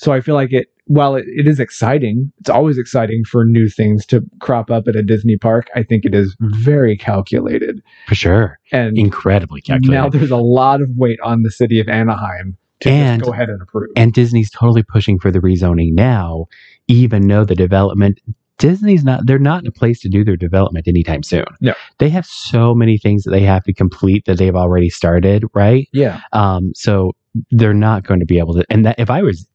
So 0.00 0.12
I 0.14 0.23
feel 0.23 0.35
like 0.35 0.50
it, 0.50 0.69
while 0.87 1.14
it, 1.14 1.26
it 1.28 1.47
is 1.47 1.61
exciting, 1.61 2.33
it's 2.38 2.49
always 2.49 2.78
exciting 2.78 3.23
for 3.23 3.45
new 3.45 3.69
things 3.69 4.07
to 4.07 4.23
crop 4.40 4.71
up 4.71 4.88
at 4.88 4.97
a 4.97 5.02
Disney 5.02 5.37
park. 5.37 5.69
I 5.75 5.83
think 5.83 6.07
it 6.07 6.14
is 6.14 6.35
mm-hmm. 6.37 6.59
very 6.59 6.97
calculated. 6.97 7.83
For 8.09 8.14
sure. 8.14 8.59
And 8.73 8.97
Incredibly 8.97 9.61
calculated. 9.61 9.92
now 9.92 10.09
there's 10.09 10.30
a 10.30 10.38
lot 10.38 10.80
of 10.80 10.88
weight 10.97 11.21
on 11.23 11.42
the 11.42 11.50
city 11.50 11.80
of 11.80 11.88
Anaheim 11.90 12.57
to 12.80 12.88
And- 12.88 13.21
just 13.21 13.28
go 13.28 13.35
ahead 13.35 13.50
and 13.50 13.61
approve. 13.61 13.90
and 13.95 14.14
Disney's 14.14 14.50
totally 14.50 14.83
pushing 14.83 15.19
for 15.19 15.30
the 15.30 15.38
rezoning 15.38 15.92
now, 15.92 16.47
even 16.88 17.28
though 17.28 17.45
the 17.45 17.54
development 17.54 18.21
Disney's 18.61 19.02
not 19.02 19.26
they're 19.26 19.38
not 19.38 19.62
in 19.62 19.67
a 19.67 19.73
place 19.73 20.00
to 20.00 20.09
do 20.09 20.23
their 20.23 20.37
development 20.37 20.87
anytime 20.87 21.23
soon. 21.23 21.47
No. 21.61 21.75
They 21.99 22.11
have 22.11 22.26
so 22.26 22.75
many 22.75 22.99
things 22.99 23.25
that 23.25 23.31
they 23.31 23.40
have 23.40 23.64
to 23.64 23.73
complete 23.73 24.26
that 24.26 24.38
they've 24.38 24.55
already 24.55 24.90
started, 24.90 25.45
right? 25.55 25.88
Yeah. 25.93 26.21
Um, 26.33 26.73
so 26.75 27.12
they're 27.50 27.75
not 27.75 28.05
going 28.05 28.21
to 28.21 28.26
be 28.26 28.38
able 28.38 28.55
to. 28.55 28.64
And 28.71 28.85
that, 28.85 28.99
if 28.99 29.11
I 29.11 29.23
was 29.23 29.47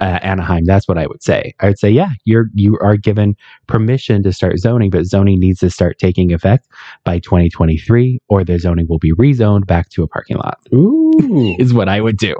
uh, 0.00 0.18
Anaheim, 0.22 0.64
that's 0.64 0.88
what 0.88 0.98
I 0.98 1.06
would 1.06 1.22
say. 1.22 1.54
I 1.60 1.68
would 1.68 1.78
say, 1.78 1.90
yeah, 1.90 2.10
you're 2.24 2.50
you 2.54 2.78
are 2.82 2.96
given 2.96 3.36
permission 3.66 4.22
to 4.24 4.32
start 4.32 4.58
zoning, 4.58 4.90
but 4.90 5.06
zoning 5.06 5.40
needs 5.40 5.60
to 5.60 5.70
start 5.70 5.98
taking 5.98 6.32
effect 6.32 6.68
by 7.04 7.18
2023, 7.20 8.20
or 8.28 8.44
the 8.44 8.58
zoning 8.58 8.86
will 8.88 8.98
be 8.98 9.12
rezoned 9.12 9.66
back 9.66 9.88
to 9.90 10.02
a 10.02 10.08
parking 10.08 10.36
lot. 10.36 10.58
Ooh. 10.72 11.56
Is 11.58 11.72
what 11.72 11.88
I 11.88 12.00
would 12.00 12.16
do. 12.16 12.34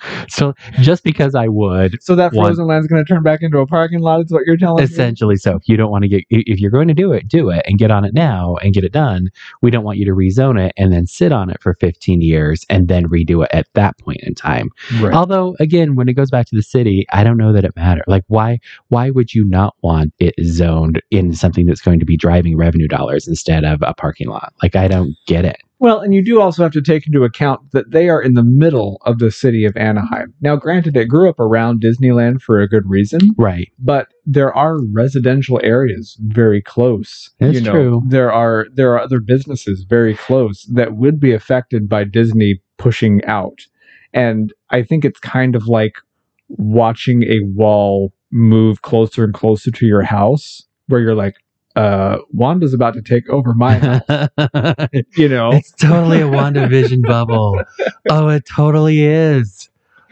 So 0.30 0.54
just 0.80 1.04
because 1.04 1.34
I 1.34 1.48
would, 1.48 2.02
so 2.02 2.14
that 2.14 2.32
frozen 2.32 2.66
land's 2.66 2.86
going 2.86 3.04
to 3.04 3.08
turn 3.08 3.22
back 3.22 3.40
into 3.42 3.58
a 3.58 3.66
parking 3.66 4.00
lot. 4.00 4.20
Is 4.20 4.30
what 4.32 4.44
you're 4.46 4.56
telling 4.56 4.82
me? 4.82 4.84
essentially, 4.84 5.36
so 5.36 5.56
if 5.56 5.68
you 5.68 5.76
don't 5.76 5.90
want 5.90 6.02
to 6.02 6.08
get, 6.08 6.24
if 6.30 6.60
you're 6.60 6.70
going 6.70 6.88
to 6.88 6.94
do 6.94 7.12
it, 7.12 7.28
do 7.28 7.50
it 7.50 7.62
and 7.66 7.78
get 7.78 7.90
on 7.90 8.04
it 8.04 8.14
now 8.14 8.56
and 8.56 8.74
get 8.74 8.84
it 8.84 8.92
done. 8.92 9.28
We 9.62 9.70
don't 9.70 9.84
want 9.84 9.98
you 9.98 10.04
to 10.06 10.12
rezone 10.12 10.60
it 10.60 10.72
and 10.76 10.92
then 10.92 11.06
sit 11.06 11.32
on 11.32 11.50
it 11.50 11.62
for 11.62 11.74
15 11.74 12.20
years 12.20 12.64
and 12.68 12.88
then 12.88 13.08
redo 13.08 13.44
it 13.44 13.50
at 13.52 13.72
that 13.74 13.98
point 13.98 14.20
in 14.22 14.34
time. 14.34 14.70
Right. 15.00 15.14
Although, 15.14 15.56
again, 15.60 15.94
when 15.94 16.08
it 16.08 16.14
goes 16.14 16.30
back 16.30 16.46
to 16.46 16.56
the 16.56 16.62
city, 16.62 17.06
I 17.12 17.24
don't 17.24 17.38
know 17.38 17.52
that 17.52 17.64
it 17.64 17.74
matters. 17.74 18.04
Like, 18.06 18.24
why? 18.28 18.58
Why 18.88 19.10
would 19.10 19.34
you 19.34 19.44
not 19.44 19.74
want 19.82 20.12
it 20.18 20.34
zoned 20.44 21.02
in 21.10 21.34
something 21.34 21.66
that's 21.66 21.80
going 21.80 22.00
to 22.00 22.06
be 22.06 22.16
driving 22.16 22.56
revenue 22.56 22.88
dollars 22.88 23.26
instead 23.26 23.64
of 23.64 23.80
a 23.82 23.94
parking 23.94 24.28
lot? 24.28 24.52
Like, 24.62 24.76
I 24.76 24.88
don't 24.88 25.14
get 25.26 25.44
it. 25.44 25.56
Well, 25.80 26.00
and 26.00 26.12
you 26.12 26.24
do 26.24 26.40
also 26.40 26.62
have 26.64 26.72
to 26.72 26.82
take 26.82 27.06
into 27.06 27.22
account 27.22 27.70
that 27.70 27.92
they 27.92 28.08
are 28.08 28.20
in 28.20 28.34
the 28.34 28.42
middle 28.42 29.00
of 29.06 29.20
the 29.20 29.30
city 29.30 29.64
of 29.64 29.76
Anaheim. 29.76 30.34
Now, 30.40 30.56
granted, 30.56 30.96
it 30.96 31.06
grew 31.06 31.28
up 31.28 31.38
around 31.38 31.80
Disneyland 31.80 32.42
for 32.42 32.60
a 32.60 32.68
good 32.68 32.88
reason, 32.88 33.20
Right? 33.36 33.70
but 33.78 34.08
there 34.26 34.52
are 34.54 34.78
residential 34.92 35.60
areas 35.62 36.16
very 36.20 36.60
close. 36.60 37.30
That's 37.38 37.62
true. 37.62 38.02
There 38.06 38.32
are 38.32 38.66
there 38.72 38.92
are 38.92 39.00
other 39.00 39.20
businesses 39.20 39.84
very 39.84 40.14
close 40.14 40.64
that 40.64 40.96
would 40.96 41.20
be 41.20 41.32
affected 41.32 41.88
by 41.88 42.04
Disney 42.04 42.60
pushing 42.76 43.24
out, 43.24 43.60
and 44.12 44.52
I 44.70 44.82
think 44.82 45.04
it's 45.04 45.20
kind 45.20 45.54
of 45.54 45.68
like 45.68 45.96
watching 46.48 47.22
a 47.24 47.40
wall 47.54 48.12
move 48.30 48.82
closer 48.82 49.24
and 49.24 49.32
closer 49.34 49.70
to 49.70 49.86
your 49.86 50.02
house, 50.02 50.62
where 50.88 51.00
you're 51.00 51.14
like, 51.14 51.36
uh, 51.76 52.18
Wanda's 52.32 52.74
about 52.74 52.94
to 52.94 53.02
take 53.02 53.28
over 53.28 53.54
my 53.54 53.74
house. 53.78 54.88
You 55.16 55.28
know, 55.28 55.52
It's 55.52 55.72
totally 55.72 56.20
a 56.20 56.26
WandaVision 56.26 57.02
bubble. 57.06 57.62
Oh, 58.10 58.28
it 58.28 58.44
totally 58.46 59.02
is. 59.04 59.68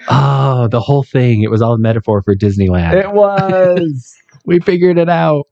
Oh, 0.08 0.68
the 0.68 0.80
whole 0.80 1.02
thing. 1.02 1.42
It 1.42 1.50
was 1.50 1.60
all 1.62 1.72
a 1.74 1.78
metaphor 1.78 2.22
for 2.22 2.36
Disneyland. 2.36 2.94
it 2.94 3.12
was. 3.12 4.14
we 4.44 4.60
figured 4.60 4.98
it 4.98 5.08
out. 5.08 5.46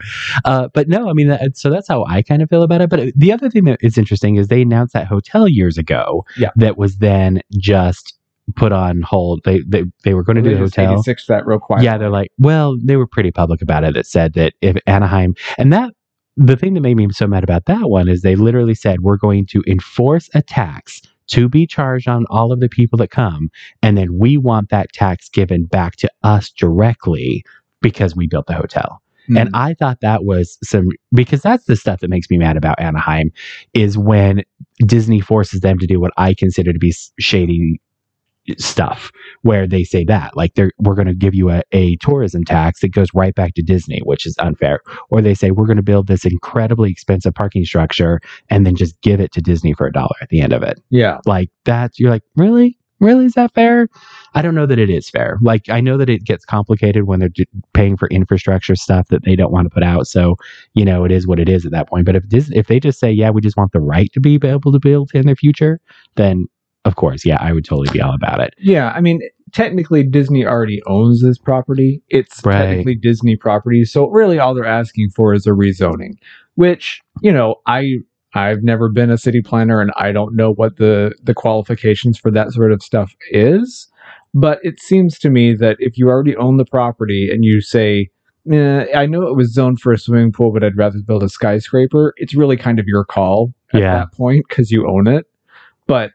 Uh, 0.45 0.69
but 0.73 0.87
no, 0.89 1.09
I 1.11 1.13
mean, 1.15 1.27
that, 1.27 1.57
so 1.57 1.69
that's 1.71 1.89
how 1.89 2.05
I 2.05 2.23
kind 2.23 2.43
of 2.43 2.49
feel 2.49 2.63
about 2.63 2.81
it. 2.81 2.89
But 2.91 3.13
the 3.17 3.33
other 3.33 3.51
thing 3.51 3.65
that 3.65 3.79
is 3.83 3.99
interesting 3.99 4.37
is 4.37 4.47
they 4.49 4.63
announced 4.63 4.93
that 4.93 5.09
hotel 5.09 5.49
years 5.49 5.77
ago 5.79 6.25
Yeah. 6.37 6.51
that 6.57 6.77
was 6.79 6.99
then 6.99 7.41
just 7.59 8.17
put 8.57 8.73
on 8.73 9.03
hold. 9.03 9.41
They 9.45 9.61
they, 9.67 9.85
they 10.03 10.15
were 10.15 10.23
going 10.23 10.37
to 10.37 10.43
do 10.43 10.51
the 10.51 10.59
hotel. 10.59 10.93
86 10.93 11.27
that 11.27 11.47
real 11.47 11.59
quiet. 11.59 11.83
Yeah, 11.83 11.99
they're 11.99 12.11
like, 12.11 12.31
well, 12.39 12.77
they 12.83 12.97
were 12.97 13.07
pretty 13.07 13.31
public 13.31 13.63
about 13.63 13.85
it. 13.85 13.95
That 13.95 14.07
said 14.07 14.35
that 14.35 14.55
if 14.61 14.77
Anaheim 14.87 15.35
and 15.59 15.73
that 15.73 15.93
the 16.37 16.57
thing 16.57 16.75
that 16.75 16.81
made 16.81 16.97
me 16.97 17.09
so 17.13 17.27
mad 17.27 17.45
about 17.45 17.67
that 17.67 17.89
one 17.89 18.09
is 18.09 18.23
they 18.23 18.37
literally 18.37 18.75
said 18.75 19.01
we're 19.01 19.17
going 19.17 19.47
to 19.47 19.63
enforce 19.67 20.29
a 20.35 20.43
tax 20.43 21.01
to 21.29 21.49
be 21.49 21.67
charged 21.67 22.09
on 22.09 22.27
all 22.29 22.53
of 22.53 22.61
the 22.61 22.69
people 22.69 22.99
that 22.99 23.11
come, 23.11 23.51
and 23.83 23.97
then 23.97 24.19
we 24.19 24.37
want 24.37 24.69
that 24.71 24.93
tax 24.93 25.29
given 25.29 25.65
back 25.65 25.97
to 25.97 26.11
us 26.23 26.51
directly 26.51 27.45
because 27.81 28.15
we 28.15 28.27
built 28.27 28.47
the 28.47 28.55
hotel. 28.55 29.01
Hmm. 29.27 29.39
And 29.39 29.51
I 29.55 29.75
thought 29.75 30.01
that 30.01 30.25
was 30.25 30.59
some 30.63 30.89
because 31.13 31.43
that's 31.43 31.65
the 31.65 31.77
stuff 31.77 32.01
that 32.01 32.11
makes 32.11 32.31
me 32.31 32.39
mad 32.39 32.57
about 32.57 32.81
Anaheim 32.81 33.33
is 33.73 33.97
when 33.97 34.43
Disney 34.81 35.21
forces 35.21 35.61
them 35.61 35.79
to 35.79 35.87
do 35.87 36.01
what 36.01 36.13
I 36.17 36.35
consider 36.35 36.73
to 36.73 36.79
be 36.79 36.95
shady 37.19 37.81
stuff 38.59 39.11
where 39.43 39.67
they 39.67 39.85
say 39.85 40.05
that 40.05 40.37
like 40.37 40.55
they're 40.55 40.73
we're 40.79 40.95
going 40.95 41.07
to 41.07 41.15
give 41.15 41.35
you 41.35 41.51
a, 41.51 41.63
a 41.73 41.97
tourism 41.97 42.45
tax 42.45 42.81
that 42.81 42.89
goes 42.89 43.09
right 43.15 43.35
back 43.35 43.55
to 43.55 43.63
Disney 43.63 44.01
which 44.05 44.27
is 44.27 44.37
unfair. 44.39 44.81
Or 45.11 45.23
they 45.23 45.35
say 45.35 45.51
we're 45.51 45.67
going 45.67 45.77
to 45.77 45.83
build 45.83 46.07
this 46.07 46.25
incredibly 46.25 46.91
expensive 46.91 47.35
parking 47.35 47.65
structure 47.65 48.21
and 48.51 48.67
then 48.67 48.75
just 48.75 49.01
give 49.01 49.21
it 49.21 49.33
to 49.33 49.41
Disney 49.41 49.73
for 49.73 49.87
a 49.87 49.93
dollar 49.93 50.17
at 50.21 50.29
the 50.29 50.41
end 50.41 50.53
of 50.53 50.63
it. 50.63 50.81
Yeah. 50.91 51.19
like 51.27 51.51
that's 51.65 51.99
you're 51.99 52.11
like 52.11 52.23
really? 52.37 52.79
Really? 53.01 53.27
Is 53.27 53.35
that 53.35 53.53
fair? 53.53 53.89
I 54.35 54.41
don't 54.41 54.55
know 54.55 54.67
that 54.67 54.79
it 54.79 54.89
is 54.89 55.11
fair. 55.11 55.39
Like 55.43 55.69
i 55.69 55.81
know 55.81 55.99
that 55.99 56.09
it 56.09 56.25
gets 56.25 56.45
complicated 56.45 57.05
when 57.05 57.21
they're 57.21 57.29
d- 57.29 57.47
paying 57.75 57.97
for 57.97 58.09
infrastructure 58.09 58.77
stuff 58.77 59.09
that 59.09 59.25
they 59.25 59.37
don't 59.37 59.53
want 59.53 59.67
to 59.67 59.71
put 59.71 59.83
out. 59.83 60.07
So 60.07 60.37
you 60.75 60.85
know 60.85 61.05
it 61.05 61.13
is 61.13 61.27
what 61.27 61.41
it 61.41 61.49
is 61.49 61.67
at 61.67 61.73
that 61.73 61.89
point. 61.89 62.07
But 62.07 62.17
if 62.17 62.29
this 62.29 62.51
if 62.53 62.67
they 62.69 62.81
just 62.81 63.01
say 63.01 63.11
yeah 63.11 63.31
we 63.31 63.41
just 63.41 63.57
want 63.57 63.73
the 63.73 63.81
right 63.81 64.11
to 64.13 64.21
be 64.21 64.39
able 64.43 64.73
to 64.73 64.79
build 64.79 65.11
in 65.13 65.27
the 65.27 65.35
future 65.35 65.81
then 66.17 66.47
of 66.85 66.97
course 66.97 67.25
yeah 67.25 67.39
i 67.41 67.53
would 67.53 67.65
totally 67.65 67.89
be 67.93 68.01
all 68.01 68.15
about 68.15 68.41
it 68.41 68.55
Yeah. 68.59 68.91
I 68.91 69.01
mean, 69.01 69.21
technically, 69.53 70.03
Disney 70.03 70.45
already 70.45 70.83
owns 70.87 71.23
this 71.23 71.39
property. 71.39 72.03
It's 72.09 72.41
Right. 72.45 72.59
technically 72.67 72.95
Disney 72.97 73.37
property. 73.37 73.85
So, 73.85 74.09
really, 74.09 74.39
all 74.39 74.53
they're 74.55 74.65
asking 74.65 75.11
for 75.11 75.33
is 75.35 75.47
a 75.47 75.51
rezoning, 75.51 76.15
which, 76.55 77.01
you 77.23 77.33
know, 77.33 77.57
I. 77.67 77.97
I've 78.37 78.65
never 78.65 78.89
been 78.89 79.11
a 79.11 79.17
city 79.17 79.41
planner 79.43 79.81
and 79.81 79.93
I 79.97 80.11
don't 80.11 80.35
know 80.35 80.53
what 80.55 80.77
the, 80.79 81.15
the 81.23 81.35
qualifications 81.35 82.19
for 82.19 82.33
that 82.33 82.51
sort 82.51 82.73
of 82.73 82.83
stuff 82.83 83.15
is. 83.31 83.87
But 84.35 84.59
it 84.65 84.81
seems 84.81 85.21
to 85.21 85.31
me 85.31 85.55
that 85.55 85.77
if 85.79 85.97
you 85.97 86.09
already 86.09 86.35
own 86.35 86.57
the 86.57 86.65
property 86.65 87.31
and 87.33 87.45
you 87.45 87.61
say, 87.61 88.11
eh, 88.51 88.87
I 88.93 89.07
know 89.07 89.23
it 89.29 89.37
was 89.37 89.55
zoned 89.55 89.79
for 89.79 89.93
a 89.93 89.99
swimming 89.99 90.33
pool, 90.33 90.53
but 90.53 90.65
I'd 90.65 90.77
rather 90.77 90.99
build 90.99 91.23
a 91.23 91.29
skyscraper, 91.29 92.13
it's 92.17 92.35
really 92.35 92.57
kind 92.57 92.81
of 92.81 92.89
your 92.89 93.05
call 93.05 93.55
at 93.73 93.83
Yeah. 93.83 93.99
that 93.99 94.13
point 94.13 94.47
because 94.49 94.73
you 94.73 94.89
own 94.89 95.07
it. 95.07 95.27
But 95.87 96.11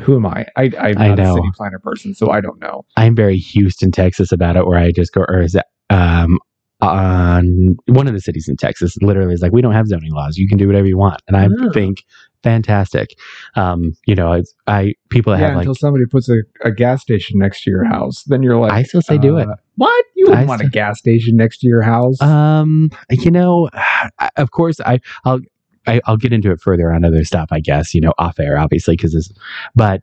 who 0.00 0.16
am 0.16 0.26
I? 0.26 0.46
I 0.56 0.70
I'm 0.78 0.98
I 0.98 1.08
not 1.08 1.18
a 1.20 1.32
city 1.34 1.50
planner 1.56 1.78
person, 1.78 2.14
so 2.14 2.30
I 2.30 2.40
don't 2.40 2.58
know. 2.60 2.84
i'm 2.96 3.14
very 3.14 3.36
houston 3.36 3.90
texas 3.90 4.32
about 4.32 4.56
it 4.56 4.66
where 4.66 4.78
i 4.78 4.90
just 4.92 5.12
go 5.12 5.22
or 5.28 5.40
is 5.42 5.54
it 5.54 5.64
um 5.90 6.38
on 6.80 7.76
one 7.86 8.08
of 8.08 8.12
the 8.12 8.20
cities 8.20 8.48
in 8.48 8.56
Texas 8.56 8.96
literally 9.02 9.32
is 9.34 9.40
like 9.40 9.52
we 9.52 9.62
don't 9.62 9.72
have 9.72 9.86
zoning 9.86 10.10
laws. 10.12 10.36
You 10.36 10.48
can 10.48 10.58
do 10.58 10.66
whatever 10.66 10.86
you 10.88 10.98
want, 10.98 11.20
and 11.28 11.36
I 11.36 11.46
Oh. 11.46 11.70
think 11.72 12.02
fantastic. 12.42 13.10
Um, 13.54 13.92
you 14.04 14.16
know, 14.16 14.42
I 14.66 14.94
people 15.08 15.32
yeah, 15.32 15.50
have 15.50 15.64
like 15.64 15.76
somebody 15.78 16.06
puts 16.06 16.28
a, 16.28 16.38
a 16.64 16.72
gas 16.72 17.00
station 17.02 17.38
next 17.38 17.62
to 17.62 17.70
your 17.70 17.84
house, 17.84 18.24
then 18.24 18.42
you're 18.42 18.56
like, 18.58 18.72
I 18.72 18.82
still 18.82 19.00
say 19.00 19.16
do 19.16 19.38
it. 19.38 19.46
uh, 19.48 19.54
What? 19.76 20.04
You 20.16 20.24
wouldn't 20.26 20.42
I 20.42 20.48
want 20.48 20.62
a 20.62 20.68
gas 20.68 20.98
station 20.98 21.36
next 21.36 21.58
to 21.58 21.68
your 21.68 21.82
house? 21.82 22.20
Um, 22.20 22.90
you 23.10 23.30
know, 23.30 23.70
I- 24.18 24.30
of 24.36 24.50
course, 24.50 24.80
I 24.80 24.98
I'll 25.24 25.38
I, 25.86 26.00
I'll 26.06 26.16
get 26.16 26.32
into 26.32 26.50
it 26.50 26.60
further 26.60 26.92
on 26.92 27.04
other 27.04 27.24
stuff. 27.24 27.48
I 27.50 27.60
guess 27.60 27.94
you 27.94 28.00
know 28.00 28.12
off 28.18 28.38
air, 28.40 28.58
obviously, 28.58 28.94
because 28.96 29.12
this. 29.12 29.30
But 29.74 30.02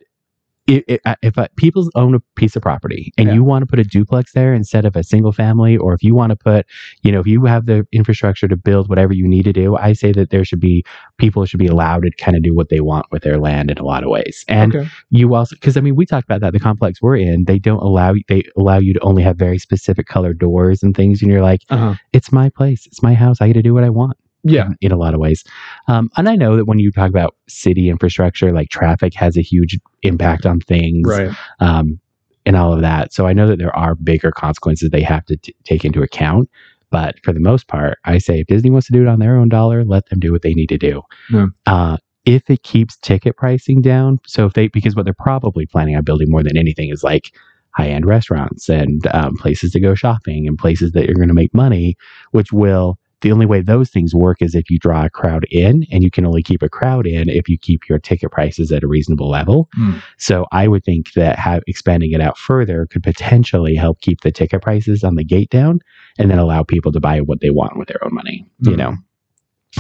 it, 0.68 0.84
it, 0.88 1.02
if 1.24 1.36
uh, 1.36 1.48
people 1.56 1.90
own 1.96 2.14
a 2.14 2.20
piece 2.36 2.56
of 2.56 2.62
property 2.62 3.12
and 3.18 3.28
Yeah. 3.28 3.34
you 3.34 3.44
want 3.44 3.64
to 3.64 3.66
put 3.66 3.80
a 3.80 3.84
duplex 3.84 4.34
there 4.34 4.54
instead 4.54 4.86
of 4.86 4.96
a 4.96 5.04
single 5.04 5.32
family, 5.32 5.76
or 5.76 5.96
if 5.96 6.04
you 6.04 6.14
want 6.14 6.30
to 6.30 6.36
put, 6.36 6.68
you 7.02 7.12
know, 7.12 7.20
if 7.20 7.26
you 7.26 7.44
have 7.46 7.66
the 7.66 7.88
infrastructure 7.92 8.48
to 8.48 8.56
build 8.56 8.88
whatever 8.88 9.12
you 9.12 9.28
need 9.28 9.46
to 9.46 9.54
do, 9.54 9.76
I 9.78 9.94
say 9.94 10.12
that 10.12 10.30
there 10.30 10.46
should 10.46 10.60
be 10.60 10.84
people 11.18 11.44
should 11.46 11.58
be 11.60 11.66
allowed 11.66 12.04
to 12.04 12.12
kind 12.24 12.38
of 12.38 12.44
do 12.44 12.54
what 12.54 12.70
they 12.70 12.82
want 12.82 13.08
with 13.12 13.24
their 13.24 13.40
land 13.40 13.72
in 13.72 13.80
a 13.80 13.84
lot 13.84 14.04
of 14.04 14.10
ways. 14.12 14.46
And 14.48 14.76
okay. 14.76 14.88
you 15.10 15.34
also 15.34 15.56
because 15.56 15.76
i 15.76 15.82
mean 15.82 15.96
we 15.96 16.06
talked 16.06 16.26
about 16.26 16.42
that 16.42 16.54
the 16.54 16.60
complex 16.60 17.02
we're 17.02 17.16
in 17.18 17.46
they 17.46 17.58
don't 17.58 17.82
allow 17.82 18.14
you. 18.14 18.22
they 18.28 18.44
allow 18.56 18.78
you 18.78 18.94
to 18.94 19.00
only 19.00 19.24
have 19.24 19.38
very 19.38 19.58
specific 19.58 20.06
color 20.06 20.36
doors 20.36 20.84
and 20.84 20.96
things 20.96 21.24
and 21.24 21.32
you're 21.32 21.42
like 21.42 21.62
Uh-huh. 21.72 21.96
it's 22.14 22.32
my 22.32 22.50
place 22.50 22.86
it's 22.86 23.02
my 23.02 23.16
house 23.16 23.42
i 23.42 23.48
get 23.48 23.54
to 23.54 23.64
do 23.64 23.74
what 23.74 23.84
i 23.84 23.90
want 23.90 24.18
Yeah. 24.44 24.68
in, 24.68 24.76
in 24.82 24.92
a 24.92 24.98
lot 24.98 25.14
of 25.14 25.20
ways 25.20 25.44
um, 25.88 26.10
and 26.18 26.30
i 26.30 26.36
know 26.36 26.56
that 26.56 26.66
when 26.66 26.80
you 26.80 26.92
talk 26.92 27.10
about 27.10 27.36
city 27.48 27.90
infrastructure 27.90 28.52
like 28.54 28.70
traffic 28.70 29.14
has 29.16 29.38
a 29.38 29.42
huge 29.42 29.78
impact 30.04 30.46
on 30.46 30.60
things 30.62 31.08
Right. 31.08 31.36
um, 31.60 32.00
and 32.46 32.56
all 32.56 32.74
of 32.74 32.82
that 32.82 33.14
so 33.14 33.28
i 33.28 33.34
know 33.34 33.48
that 33.48 33.60
there 33.60 33.76
are 33.76 33.96
bigger 33.96 34.32
consequences 34.32 34.90
they 34.92 35.02
have 35.02 35.26
to 35.26 35.38
t- 35.38 35.56
take 35.66 35.84
into 35.84 36.02
account 36.02 36.50
but 36.90 37.16
for 37.24 37.34
the 37.34 37.40
most 37.40 37.68
part 37.68 38.00
i 38.06 38.18
say 38.18 38.40
if 38.40 38.48
disney 38.48 38.70
wants 38.70 38.88
to 38.88 38.94
do 38.94 39.02
it 39.02 39.08
on 39.08 39.20
their 39.20 39.36
own 39.36 39.50
dollar 39.50 39.84
let 39.84 40.06
them 40.10 40.20
do 40.20 40.32
what 40.32 40.42
they 40.42 40.54
need 40.54 40.68
to 40.70 40.78
do 40.78 41.02
Yeah. 41.30 41.48
uh, 41.66 41.98
if 42.26 42.50
it 42.50 42.64
keeps 42.64 42.98
ticket 42.98 43.36
pricing 43.38 43.82
down 43.82 44.20
so 44.26 44.46
if 44.46 44.54
they 44.54 44.68
because 44.70 44.96
what 44.96 45.04
they're 45.06 45.14
probably 45.14 45.66
planning 45.66 45.96
on 45.98 46.04
building 46.04 46.30
more 46.32 46.44
than 46.44 46.56
anything 46.58 46.90
is 46.90 47.04
like 47.04 47.36
high-end 47.76 48.06
restaurants 48.06 48.68
and 48.70 49.06
um, 49.14 49.36
places 49.38 49.72
to 49.72 49.80
go 49.80 49.94
shopping 49.96 50.48
and 50.48 50.58
places 50.58 50.92
that 50.94 51.06
you're 51.06 51.16
going 51.16 51.28
to 51.28 51.34
make 51.34 51.54
money 51.54 51.96
which 52.32 52.52
will 52.54 52.98
the 53.22 53.32
only 53.32 53.46
way 53.46 53.62
those 53.62 53.90
things 53.90 54.16
work 54.16 54.42
is 54.42 54.56
if 54.56 54.70
you 54.70 54.80
draw 54.80 55.06
a 55.06 55.10
crowd 55.10 55.46
in 55.52 55.86
and 55.92 56.04
you 56.04 56.12
can 56.12 56.26
only 56.26 56.42
keep 56.42 56.62
a 56.62 56.70
crowd 56.70 57.06
in 57.06 57.30
if 57.30 57.50
you 57.50 57.58
keep 57.58 57.88
your 57.90 58.00
ticket 58.00 58.32
prices 58.32 58.72
at 58.72 58.84
a 58.84 58.88
reasonable 58.88 59.30
level 59.30 59.70
Hmm. 59.74 59.98
so 60.18 60.46
i 60.52 60.68
would 60.68 60.84
think 60.84 61.14
that 61.14 61.38
have, 61.38 61.64
expanding 61.68 62.12
it 62.12 62.22
out 62.22 62.38
further 62.38 62.86
could 62.86 63.04
potentially 63.04 63.76
help 63.76 64.02
keep 64.02 64.22
the 64.22 64.32
ticket 64.32 64.62
prices 64.62 65.04
on 65.04 65.16
the 65.16 65.24
gate 65.24 65.50
down 65.50 65.80
and 66.18 66.30
then 66.32 66.40
allow 66.40 66.64
people 66.64 66.92
to 66.92 67.00
buy 67.00 67.22
what 67.22 67.42
they 67.42 67.50
want 67.50 67.78
with 67.78 67.88
their 67.88 68.04
own 68.04 68.14
money 68.14 68.46
you 68.62 68.72
Hmm. 68.72 68.78
know 68.78 68.94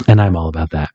and 0.08 0.22
i'm 0.22 0.36
all 0.36 0.48
about 0.48 0.72
that 0.72 0.91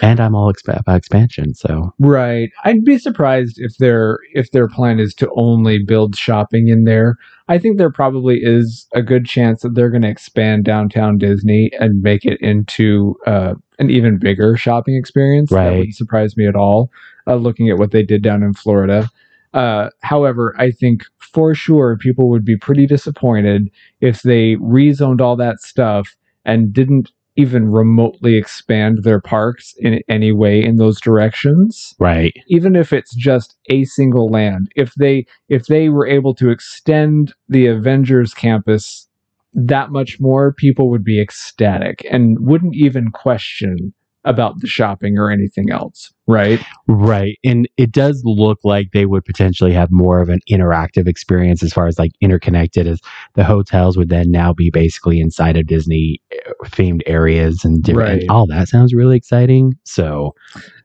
And 0.00 0.20
I'm 0.20 0.34
all 0.34 0.52
exp- 0.52 0.78
about 0.78 0.96
expansion. 0.96 1.54
So 1.54 1.92
Right. 1.98 2.50
I'd 2.64 2.84
be 2.84 2.98
surprised 2.98 3.58
if 3.58 3.76
their 3.78 4.18
if 4.32 4.50
their 4.52 4.68
plan 4.68 4.98
is 5.00 5.14
to 5.14 5.30
only 5.36 5.82
build 5.84 6.16
shopping 6.16 6.68
in 6.68 6.84
there. 6.84 7.16
I 7.48 7.58
think 7.58 7.76
there 7.78 7.90
probably 7.90 8.38
is 8.42 8.86
a 8.94 9.02
good 9.02 9.26
chance 9.26 9.62
that 9.62 9.74
they're 9.74 9.90
going 9.90 10.02
to 10.02 10.08
expand 10.08 10.64
downtown 10.64 11.18
Disney 11.18 11.70
and 11.78 12.00
make 12.02 12.24
it 12.24 12.40
into 12.40 13.16
uh, 13.26 13.54
an 13.78 13.90
even 13.90 14.18
bigger 14.18 14.56
shopping 14.56 14.94
experience. 14.96 15.50
That 15.50 15.56
Right. 15.56 15.76
wouldn't 15.78 15.94
surprise 15.96 16.36
me 16.36 16.46
at 16.46 16.56
all. 16.56 16.90
Uh, 17.26 17.34
looking 17.36 17.68
at 17.68 17.78
what 17.78 17.90
they 17.90 18.02
did 18.02 18.22
down 18.22 18.42
in 18.42 18.54
Florida. 18.54 19.08
Uh, 19.54 19.90
however, 20.00 20.54
I 20.58 20.70
think 20.70 21.04
for 21.18 21.54
sure 21.54 21.96
people 21.98 22.30
would 22.30 22.44
be 22.44 22.56
pretty 22.56 22.86
disappointed 22.86 23.70
if 24.00 24.22
they 24.22 24.56
rezoned 24.56 25.20
all 25.20 25.36
that 25.36 25.60
stuff 25.60 26.16
and 26.44 26.72
didn't 26.72 27.10
even 27.36 27.70
remotely 27.70 28.36
expand 28.36 29.02
their 29.02 29.20
parks 29.20 29.74
in 29.78 30.00
any 30.08 30.32
way 30.32 30.62
in 30.62 30.76
those 30.76 31.00
directions 31.00 31.94
right. 31.98 32.34
even 32.48 32.76
if 32.76 32.92
it's 32.92 33.14
just 33.14 33.56
a 33.70 33.84
single 33.84 34.28
land 34.28 34.70
if 34.76 34.94
they 34.94 35.26
if 35.48 35.66
they 35.66 35.88
were 35.88 36.06
able 36.06 36.34
to 36.34 36.50
extend 36.50 37.34
the 37.48 37.66
avengers 37.66 38.34
campus 38.34 39.08
that 39.54 39.90
much 39.90 40.18
more 40.20 40.52
people 40.52 40.90
would 40.90 41.04
be 41.04 41.20
ecstatic 41.20 42.06
and 42.10 42.38
wouldn't 42.40 42.74
even 42.74 43.10
question 43.10 43.92
about 44.24 44.60
the 44.60 44.66
shopping 44.66 45.18
or 45.18 45.30
anything 45.30 45.70
else 45.70 46.12
right 46.26 46.60
Right. 46.88 47.38
And 47.44 47.68
it 47.76 47.90
does 47.90 48.22
look 48.24 48.58
like 48.64 48.88
they 48.92 49.06
would 49.06 49.24
potentially 49.24 49.72
have 49.72 49.90
more 49.90 50.20
of 50.20 50.28
an 50.28 50.40
interactive 50.50 51.08
experience 51.08 51.62
as 51.62 51.72
far 51.72 51.86
as 51.86 51.98
like 51.98 52.12
interconnected 52.20 52.86
as 52.86 53.00
the 53.34 53.44
hotels 53.44 53.96
would 53.96 54.08
then 54.08 54.30
now 54.30 54.52
be 54.52 54.70
basically 54.70 55.20
inside 55.20 55.56
of 55.56 55.66
Disney 55.66 56.20
uh, 56.46 56.52
themed 56.66 57.02
areas 57.06 57.64
and 57.64 57.82
different 57.82 58.08
Right. 58.08 58.20
and 58.22 58.30
all 58.30 58.46
that 58.46 58.68
sounds 58.68 58.94
really 58.94 59.16
exciting. 59.16 59.74
So 59.84 60.34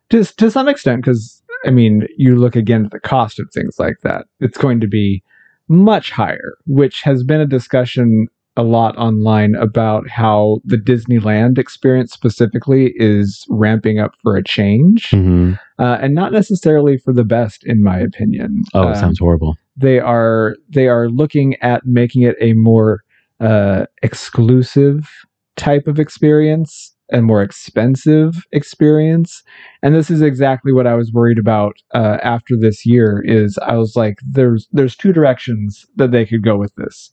to, 0.09 0.23
to 0.23 0.49
some 0.49 0.67
extent 0.67 1.01
because 1.03 1.43
i 1.65 1.69
mean 1.69 2.07
you 2.17 2.35
look 2.35 2.55
again 2.55 2.85
at 2.85 2.91
the 2.91 2.99
cost 2.99 3.39
of 3.39 3.49
things 3.53 3.75
like 3.79 3.97
that 4.03 4.25
it's 4.39 4.57
going 4.57 4.79
to 4.79 4.87
be 4.87 5.23
much 5.67 6.11
higher 6.11 6.53
which 6.65 7.01
has 7.01 7.23
been 7.23 7.41
a 7.41 7.45
discussion 7.45 8.27
a 8.57 8.63
lot 8.63 8.97
online 8.97 9.55
about 9.55 10.09
how 10.09 10.59
the 10.65 10.77
disneyland 10.77 11.57
experience 11.57 12.11
specifically 12.11 12.91
is 12.97 13.45
ramping 13.49 13.99
up 13.99 14.11
for 14.21 14.35
a 14.35 14.43
change 14.43 15.11
mhm. 15.11 15.57
uh, 15.79 15.97
and 16.01 16.13
not 16.15 16.31
necessarily 16.33 16.97
for 16.97 17.13
the 17.13 17.23
best 17.23 17.63
in 17.65 17.81
my 17.83 17.97
opinion 17.99 18.63
oh, 18.73 18.83
it 18.87 18.87
Um, 18.87 18.95
sounds 18.95 19.19
horrible. 19.19 19.55
they 19.77 19.99
are 19.99 20.55
they 20.69 20.87
are 20.87 21.07
looking 21.09 21.55
at 21.61 21.85
making 21.85 22.23
it 22.23 22.35
a 22.41 22.53
more 22.53 23.03
uh, 23.39 23.85
exclusive 24.03 25.07
type 25.55 25.87
of 25.87 25.99
experience 25.99 26.95
and 27.09 27.25
more 27.25 27.41
expensive 27.41 28.45
experience. 28.51 29.43
And 29.81 29.95
this 29.95 30.09
is 30.09 30.21
exactly 30.21 30.73
what 30.73 30.87
i 30.87 30.93
was 30.93 31.11
worried 31.11 31.39
about 31.39 31.77
uh, 31.93 32.17
after 32.21 32.57
this 32.57 32.85
year 32.85 33.23
is 33.25 33.57
i 33.59 33.75
was 33.75 33.95
like 33.95 34.19
there's 34.25 34.67
there's 34.71 34.95
two 34.95 35.13
directions 35.13 35.85
that 35.95 36.11
they 36.11 36.25
could 36.25 36.43
go 36.43 36.57
with 36.57 36.75
this. 36.75 37.11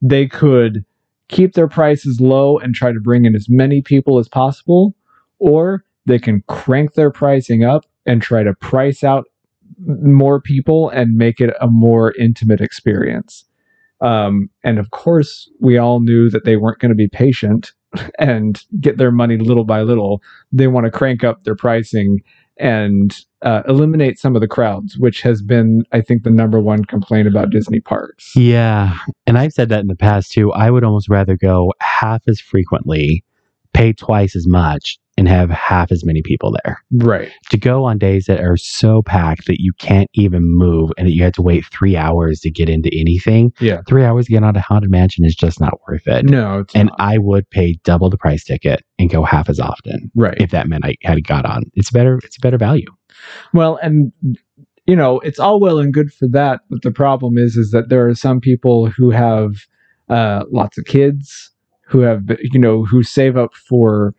They 0.00 0.26
could 0.26 0.84
keep 1.28 1.54
their 1.54 1.68
prices 1.68 2.20
low 2.20 2.58
and 2.58 2.74
try 2.74 2.92
to 2.92 3.00
bring 3.00 3.24
in 3.24 3.34
as 3.34 3.48
many 3.48 3.80
people 3.80 4.18
as 4.18 4.28
possible 4.28 4.94
or 5.38 5.84
they 6.06 6.18
can 6.18 6.42
crank 6.48 6.94
their 6.94 7.10
pricing 7.10 7.64
up 7.64 7.84
and 8.06 8.20
try 8.20 8.42
to 8.42 8.54
price 8.54 9.02
out 9.02 9.24
more 9.86 10.40
people 10.40 10.90
and 10.90 11.16
make 11.16 11.40
it 11.40 11.54
a 11.60 11.66
more 11.66 12.14
intimate 12.16 12.60
experience. 12.60 13.44
Um, 14.00 14.50
and 14.64 14.78
of 14.78 14.90
course, 14.90 15.50
we 15.60 15.78
all 15.78 16.00
knew 16.00 16.28
that 16.30 16.44
they 16.44 16.56
weren't 16.56 16.80
going 16.80 16.90
to 16.90 16.96
be 16.96 17.08
patient 17.08 17.72
and 18.18 18.64
get 18.80 18.98
their 18.98 19.12
money 19.12 19.36
little 19.36 19.64
by 19.64 19.82
little. 19.82 20.22
They 20.52 20.66
want 20.66 20.84
to 20.86 20.90
crank 20.90 21.24
up 21.24 21.44
their 21.44 21.56
pricing 21.56 22.22
and 22.58 23.18
uh, 23.42 23.62
eliminate 23.66 24.18
some 24.18 24.34
of 24.34 24.40
the 24.40 24.48
crowds, 24.48 24.98
which 24.98 25.22
has 25.22 25.42
been, 25.42 25.84
I 25.92 26.00
think, 26.00 26.22
the 26.22 26.30
number 26.30 26.60
one 26.60 26.84
complaint 26.84 27.26
about 27.26 27.50
Disney 27.50 27.80
parks. 27.80 28.36
Yeah. 28.36 28.98
And 29.26 29.38
I've 29.38 29.52
said 29.52 29.68
that 29.70 29.80
in 29.80 29.88
the 29.88 29.96
past 29.96 30.32
too. 30.32 30.52
I 30.52 30.70
would 30.70 30.84
almost 30.84 31.08
rather 31.08 31.36
go 31.36 31.72
half 31.80 32.22
as 32.28 32.40
frequently, 32.40 33.24
pay 33.72 33.92
twice 33.92 34.36
as 34.36 34.46
much, 34.46 34.98
and 35.18 35.28
have 35.28 35.50
half 35.50 35.92
as 35.92 36.04
many 36.04 36.22
people 36.22 36.54
there. 36.64 36.82
Right. 36.92 37.30
To 37.50 37.58
go 37.58 37.84
on 37.84 37.98
days 37.98 38.24
that 38.26 38.40
are 38.40 38.56
so 38.56 39.02
packed 39.02 39.46
that 39.46 39.60
you 39.60 39.72
can't 39.74 40.08
even 40.14 40.42
move 40.44 40.90
and 40.96 41.06
that 41.06 41.12
you 41.12 41.22
have 41.22 41.34
to 41.34 41.42
wait 41.42 41.66
three 41.66 41.96
hours 41.96 42.40
to 42.40 42.50
get 42.50 42.68
into 42.68 42.90
anything. 42.92 43.52
Yeah. 43.60 43.82
Three 43.86 44.04
hours 44.04 44.26
to 44.26 44.32
get 44.32 44.42
on 44.42 44.56
a 44.56 44.60
haunted 44.60 44.90
mansion 44.90 45.24
is 45.24 45.34
just 45.34 45.60
not 45.60 45.78
worth 45.86 46.06
it. 46.06 46.24
No, 46.24 46.60
it's 46.60 46.74
And 46.74 46.88
not. 46.88 47.00
I 47.00 47.18
would 47.18 47.48
pay 47.50 47.78
double 47.84 48.08
the 48.08 48.16
price 48.16 48.44
ticket 48.44 48.82
and 48.98 49.10
go 49.10 49.22
half 49.22 49.48
as 49.48 49.60
often 49.60 50.10
right. 50.14 50.40
if 50.40 50.50
that 50.50 50.68
meant 50.68 50.84
I 50.86 50.96
had 51.02 51.22
got 51.26 51.44
on. 51.44 51.64
It's 51.74 51.90
better. 51.90 52.18
It's 52.24 52.38
a 52.38 52.40
better 52.40 52.58
value. 52.58 52.88
Well, 53.52 53.78
and 53.82 54.12
you 54.86 54.96
know, 54.96 55.20
it's 55.20 55.38
all 55.38 55.60
well 55.60 55.78
and 55.78 55.92
good 55.92 56.12
for 56.12 56.26
that, 56.28 56.62
but 56.68 56.82
the 56.82 56.90
problem 56.90 57.38
is, 57.38 57.56
is 57.56 57.70
that 57.70 57.88
there 57.88 58.08
are 58.08 58.14
some 58.14 58.40
people 58.40 58.86
who 58.90 59.10
have 59.10 59.52
uh, 60.08 60.44
lots 60.50 60.76
of 60.76 60.84
kids, 60.86 61.50
who 61.86 62.00
have, 62.00 62.22
you 62.40 62.58
know, 62.58 62.84
who 62.84 63.02
save 63.02 63.36
up 63.36 63.54
for 63.54 64.14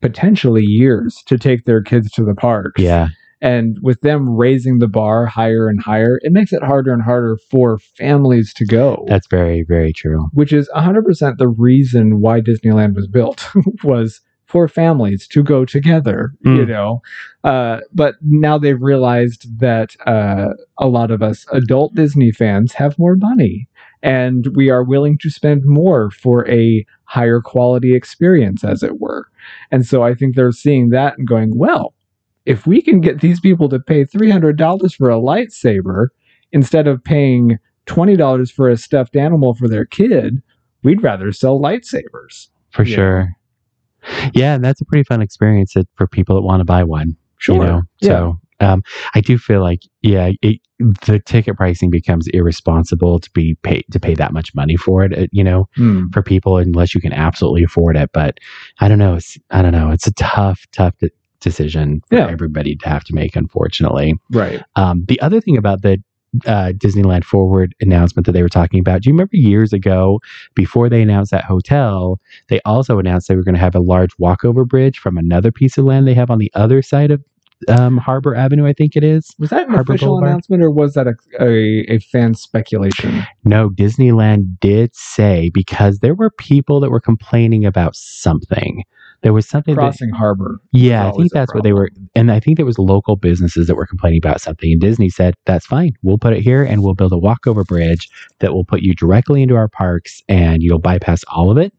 potentially 0.00 0.62
years 0.64 1.22
to 1.26 1.38
take 1.38 1.64
their 1.64 1.82
kids 1.82 2.10
to 2.12 2.24
the 2.24 2.34
parks. 2.34 2.80
Yeah. 2.80 3.08
And 3.42 3.76
with 3.82 4.00
them 4.00 4.30
raising 4.30 4.78
the 4.78 4.88
bar 4.88 5.26
higher 5.26 5.68
and 5.68 5.82
higher, 5.82 6.18
it 6.22 6.32
makes 6.32 6.52
it 6.52 6.62
harder 6.62 6.92
and 6.92 7.02
harder 7.02 7.36
for 7.50 7.78
families 7.78 8.54
to 8.54 8.64
go. 8.64 9.04
That's 9.08 9.26
very, 9.26 9.62
very 9.62 9.92
true. 9.92 10.28
which 10.32 10.52
is 10.52 10.68
100% 10.74 11.36
the 11.36 11.48
reason 11.48 12.20
why 12.20 12.40
Disneyland 12.40 12.94
was 12.96 13.06
built 13.06 13.46
was 13.84 14.20
for 14.46 14.68
families 14.68 15.26
to 15.28 15.42
go 15.42 15.64
together, 15.64 16.30
you 16.44 16.50
Mm. 16.52 16.68
know. 16.68 17.02
Uh, 17.44 17.80
but 17.92 18.14
now 18.22 18.56
they've 18.56 18.80
realized 18.80 19.58
that 19.58 19.96
uh, 20.06 20.50
a 20.78 20.86
lot 20.88 21.10
of 21.10 21.20
us 21.22 21.44
adult 21.52 21.94
Disney 21.94 22.30
fans 22.30 22.72
have 22.72 22.98
more 22.98 23.16
money 23.16 23.68
and 24.02 24.48
we 24.54 24.70
are 24.70 24.82
willing 24.84 25.18
to 25.18 25.30
spend 25.30 25.64
more 25.64 26.10
for 26.10 26.48
a 26.48 26.84
higher 27.04 27.40
quality 27.40 27.94
experience, 27.94 28.64
as 28.64 28.82
it 28.82 29.00
were. 29.00 29.28
And 29.70 29.86
so 29.86 30.02
I 30.02 30.14
think 30.14 30.34
they're 30.34 30.52
seeing 30.52 30.90
that 30.90 31.16
and 31.18 31.26
going, 31.26 31.56
well, 31.56 31.94
if 32.44 32.66
we 32.66 32.80
can 32.82 33.00
get 33.00 33.20
these 33.20 33.40
people 33.40 33.68
to 33.68 33.78
pay 33.80 34.04
$300 34.04 34.94
for 34.96 35.10
a 35.10 35.14
lightsaber 35.16 36.08
instead 36.52 36.86
of 36.86 37.02
paying 37.02 37.58
$20 37.86 38.52
for 38.52 38.68
a 38.68 38.76
stuffed 38.76 39.16
animal 39.16 39.54
for 39.54 39.68
their 39.68 39.84
kid, 39.84 40.42
we'd 40.82 41.02
rather 41.02 41.32
sell 41.32 41.60
lightsabers. 41.60 42.48
For 42.70 42.84
Yeah. 42.84 42.94
sure. 42.96 43.28
Yeah. 44.34 44.54
And 44.54 44.64
that's 44.64 44.80
a 44.80 44.84
pretty 44.84 45.02
fun 45.04 45.22
experience 45.22 45.74
for 45.96 46.06
people 46.06 46.36
that 46.36 46.42
want 46.42 46.60
to 46.60 46.64
buy 46.64 46.84
one. 46.84 47.16
Sure. 47.38 47.54
You 47.56 47.62
know? 47.62 47.82
Yeah. 48.00 48.08
So 48.08 48.40
um, 48.60 48.82
I 49.14 49.20
do 49.20 49.38
feel 49.38 49.60
like, 49.60 49.80
yeah, 50.02 50.30
it, 50.42 50.60
the 50.78 51.18
ticket 51.24 51.56
pricing 51.56 51.90
becomes 51.90 52.26
irresponsible 52.28 53.18
to 53.18 53.30
be 53.30 53.54
paid 53.62 53.84
to 53.92 53.98
pay 54.00 54.14
that 54.14 54.32
much 54.32 54.54
money 54.54 54.76
for 54.76 55.04
it. 55.04 55.16
uh, 55.18 55.26
You 55.32 55.42
know, 55.44 55.68
Hmm. 55.76 56.08
for 56.12 56.22
people 56.22 56.58
unless 56.58 56.94
you 56.94 57.00
can 57.00 57.12
absolutely 57.12 57.64
afford 57.64 57.96
it. 57.96 58.10
But 58.12 58.38
I 58.80 58.88
don't 58.88 58.98
know. 58.98 59.14
It's 59.14 59.38
I 59.50 59.62
don't 59.62 59.72
know. 59.72 59.90
It's 59.90 60.06
a 60.06 60.12
tough, 60.14 60.66
tough 60.72 60.96
de- 60.98 61.10
decision 61.40 62.00
for 62.08 62.16
Yeah. 62.16 62.28
everybody 62.28 62.76
to 62.76 62.88
have 62.88 63.04
to 63.04 63.14
make. 63.14 63.36
Unfortunately, 63.36 64.14
Right. 64.32 64.62
um, 64.76 65.04
the 65.08 65.20
other 65.20 65.40
thing 65.40 65.56
about 65.56 65.82
the 65.82 66.02
uh, 66.44 66.72
Disneyland 66.76 67.24
Forward 67.24 67.74
announcement 67.80 68.26
that 68.26 68.32
they 68.32 68.42
were 68.42 68.48
talking 68.50 68.78
about. 68.78 69.00
Do 69.00 69.08
you 69.08 69.14
remember 69.14 69.36
years 69.36 69.72
ago, 69.72 70.20
before 70.54 70.90
they 70.90 71.00
announced 71.00 71.30
that 71.30 71.44
hotel, 71.44 72.20
they 72.48 72.60
also 72.66 72.98
announced 72.98 73.28
they 73.28 73.36
were 73.36 73.44
going 73.44 73.54
to 73.54 73.60
have 73.60 73.74
a 73.76 73.80
large 73.80 74.10
walkover 74.18 74.66
bridge 74.66 74.98
from 74.98 75.16
another 75.16 75.50
piece 75.50 75.78
of 75.78 75.86
land 75.86 76.06
they 76.06 76.12
have 76.12 76.30
on 76.30 76.38
the 76.38 76.50
other 76.54 76.82
side 76.82 77.10
of 77.10 77.22
um, 77.68 77.96
Harbor 77.96 78.34
Avenue, 78.34 78.66
I 78.66 78.72
think 78.72 78.96
it 78.96 79.04
is. 79.04 79.34
Was 79.38 79.50
that 79.50 79.66
an 79.68 79.74
Harbor 79.74 79.92
official 79.92 80.08
Boulevard? 80.08 80.30
announcement 80.30 80.62
or 80.62 80.70
was 80.70 80.94
that 80.94 81.06
a, 81.06 81.14
a, 81.40 81.94
a 81.94 81.98
fan 81.98 82.34
speculation? 82.34 83.24
No, 83.44 83.70
Disneyland 83.70 84.58
did 84.60 84.94
say 84.94 85.50
because 85.52 85.98
there 86.00 86.14
were 86.14 86.30
people 86.30 86.80
that 86.80 86.90
were 86.90 87.00
complaining 87.00 87.64
about 87.64 87.96
something. 87.96 88.82
There 89.22 89.32
was 89.32 89.48
something 89.48 89.74
that, 89.74 89.80
Crossing 89.80 90.10
Harbor. 90.10 90.60
yeah, 90.72 91.08
I 91.08 91.12
think 91.12 91.32
that's 91.32 91.52
what 91.54 91.64
they 91.64 91.72
were, 91.72 91.90
and 92.14 92.30
I 92.30 92.38
think 92.38 92.58
there 92.58 92.66
was 92.66 92.78
local 92.78 93.16
businesses 93.16 93.66
that 93.66 93.74
were 93.74 93.86
complaining 93.86 94.18
about 94.18 94.40
something. 94.40 94.70
And 94.70 94.80
Disney 94.80 95.08
said, 95.08 95.34
"That's 95.46 95.66
fine. 95.66 95.92
We'll 96.02 96.18
put 96.18 96.34
it 96.34 96.42
here, 96.42 96.62
and 96.62 96.82
we'll 96.82 96.94
build 96.94 97.12
a 97.12 97.18
walkover 97.18 97.64
bridge 97.64 98.08
that 98.40 98.52
will 98.52 98.64
put 98.64 98.82
you 98.82 98.94
directly 98.94 99.42
into 99.42 99.56
our 99.56 99.68
parks, 99.68 100.20
and 100.28 100.62
you'll 100.62 100.78
bypass 100.78 101.24
all 101.28 101.50
of 101.50 101.56
it." 101.56 101.72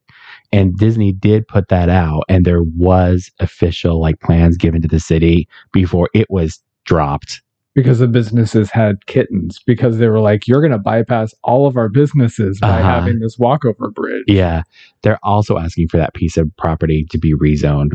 And 0.51 0.75
Disney 0.77 1.11
did 1.11 1.47
put 1.47 1.67
that 1.69 1.89
out, 1.89 2.23
and 2.29 2.45
there 2.45 2.63
was 2.63 3.29
official 3.39 3.99
like 3.99 4.19
plans 4.21 4.57
given 4.57 4.81
to 4.81 4.87
the 4.87 4.99
city 4.99 5.47
before 5.73 6.09
it 6.13 6.27
was 6.29 6.61
dropped. 6.85 7.41
Because 7.75 7.99
the 7.99 8.07
businesses 8.07 8.71
had 8.71 9.05
kittens, 9.05 9.59
because 9.67 9.99
they 9.99 10.07
were 10.07 10.19
like, 10.21 10.47
you're 10.47 10.61
going 10.61 10.71
to 10.71 10.79
bypass 10.79 11.35
all 11.43 11.67
of 11.67 11.77
our 11.77 11.89
businesses 11.89 12.59
by 12.59 12.79
Uh-huh. 12.79 13.01
having 13.01 13.19
this 13.19 13.37
walkover 13.37 13.91
bridge. 13.91 14.23
Yeah, 14.27 14.63
they're 15.03 15.19
also 15.21 15.59
asking 15.59 15.89
for 15.89 15.97
that 15.97 16.15
piece 16.15 16.37
of 16.37 16.49
property 16.57 17.05
to 17.11 17.19
be 17.19 17.33
rezoned, 17.35 17.91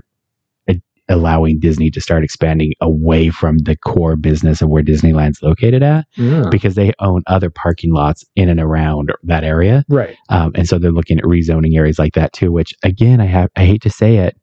allowing 1.09 1.59
Disney 1.59 1.91
to 1.91 2.01
start 2.01 2.23
expanding 2.25 2.73
away 2.81 3.31
from 3.31 3.59
the 3.59 3.77
core 3.77 4.17
business 4.17 4.62
of 4.62 4.69
where 4.69 4.83
Disneyland's 4.83 5.43
located 5.43 5.83
at. 5.83 6.07
Yeah. 6.17 6.49
because 6.51 6.75
they 6.75 6.93
own 7.01 7.23
other 7.27 7.51
parking 7.51 7.93
lots 7.93 8.25
in 8.37 8.49
and 8.49 8.61
around 8.61 9.12
that 9.25 9.45
area. 9.45 9.85
Right. 9.88 10.17
Um, 10.29 10.53
and 10.55 10.69
so 10.69 10.79
they're 10.79 10.93
looking 10.93 11.19
at 11.19 11.25
rezoning 11.25 11.77
areas 11.77 11.99
like 11.99 12.15
that 12.15 12.33
too, 12.33 12.53
which 12.53 12.75
again, 12.83 13.21
I 13.21 13.27
have, 13.27 13.51
I 13.57 13.65
hate 13.67 13.83
to 13.83 13.91
say 13.91 14.17
it. 14.19 14.37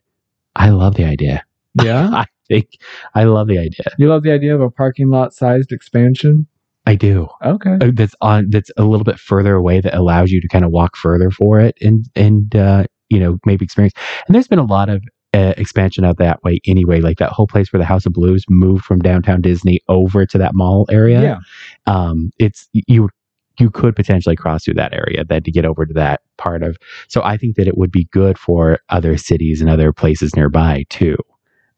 I 0.56 0.70
love 0.70 0.96
the 0.96 1.06
idea. 1.06 1.44
Yeah. 1.84 2.10
I 2.10 2.26
think 2.50 2.68
I 3.14 3.26
love 3.26 3.48
the 3.48 3.60
idea. 3.60 3.86
You 4.00 4.10
love 4.10 4.24
the 4.24 4.32
idea 4.32 4.56
of 4.56 4.60
a 4.60 4.72
parking 4.72 5.10
lot 5.10 5.34
sized 5.34 5.72
expansion? 5.72 6.48
I 6.88 6.96
do. 6.96 7.28
Okay. 7.46 7.78
Uh, 7.80 7.92
That's 7.94 8.16
on. 8.22 8.50
That's 8.50 8.72
a 8.76 8.84
little 8.84 9.04
bit 9.04 9.20
further 9.20 9.54
away. 9.54 9.80
That 9.80 9.96
allows 9.96 10.32
you 10.32 10.42
to 10.42 10.48
kind 10.48 10.66
of 10.66 10.72
walk 10.72 10.98
further 10.98 11.30
for 11.30 11.60
it, 11.60 11.78
and 11.80 12.06
and 12.16 12.54
uh, 12.56 12.86
you 13.10 13.20
know 13.20 13.38
maybe 13.46 13.64
experience. 13.64 13.94
And 14.28 14.34
there's 14.34 14.48
been 14.48 14.58
a 14.60 14.66
lot 14.66 14.90
of 14.90 15.04
uh, 15.34 15.54
expansion 15.58 16.04
out 16.04 16.18
that 16.18 16.44
way 16.44 16.60
anyway. 16.66 17.02
Like 17.02 17.18
that 17.18 17.32
whole 17.32 17.48
place 17.48 17.72
where 17.72 17.80
the 17.80 17.86
House 17.86 18.06
of 18.06 18.14
Blues 18.14 18.46
moved 18.50 18.84
from 18.84 19.00
downtown 19.00 19.42
Disney 19.42 19.82
over 19.88 20.26
to 20.26 20.38
that 20.38 20.56
mall 20.56 20.88
area. 20.90 21.22
Yeah. 21.22 21.40
um, 21.86 22.32
it's 22.40 22.68
you 22.74 23.10
you 23.60 23.70
could 23.70 23.96
potentially 23.96 24.36
cross 24.36 24.64
through 24.64 24.76
that 24.76 24.94
area 24.94 25.26
then 25.26 25.44
to 25.44 25.52
get 25.52 25.66
over 25.66 25.86
to 25.86 25.94
that 25.94 26.22
part 26.38 26.64
of. 26.64 26.78
So 27.10 27.22
I 27.24 27.38
think 27.38 27.58
that 27.58 27.68
it 27.68 27.78
would 27.78 27.92
be 27.92 28.06
good 28.06 28.38
for 28.38 28.80
other 28.88 29.18
cities 29.18 29.60
and 29.60 29.70
other 29.70 29.92
places 29.92 30.36
nearby 30.36 30.86
too. 30.90 31.18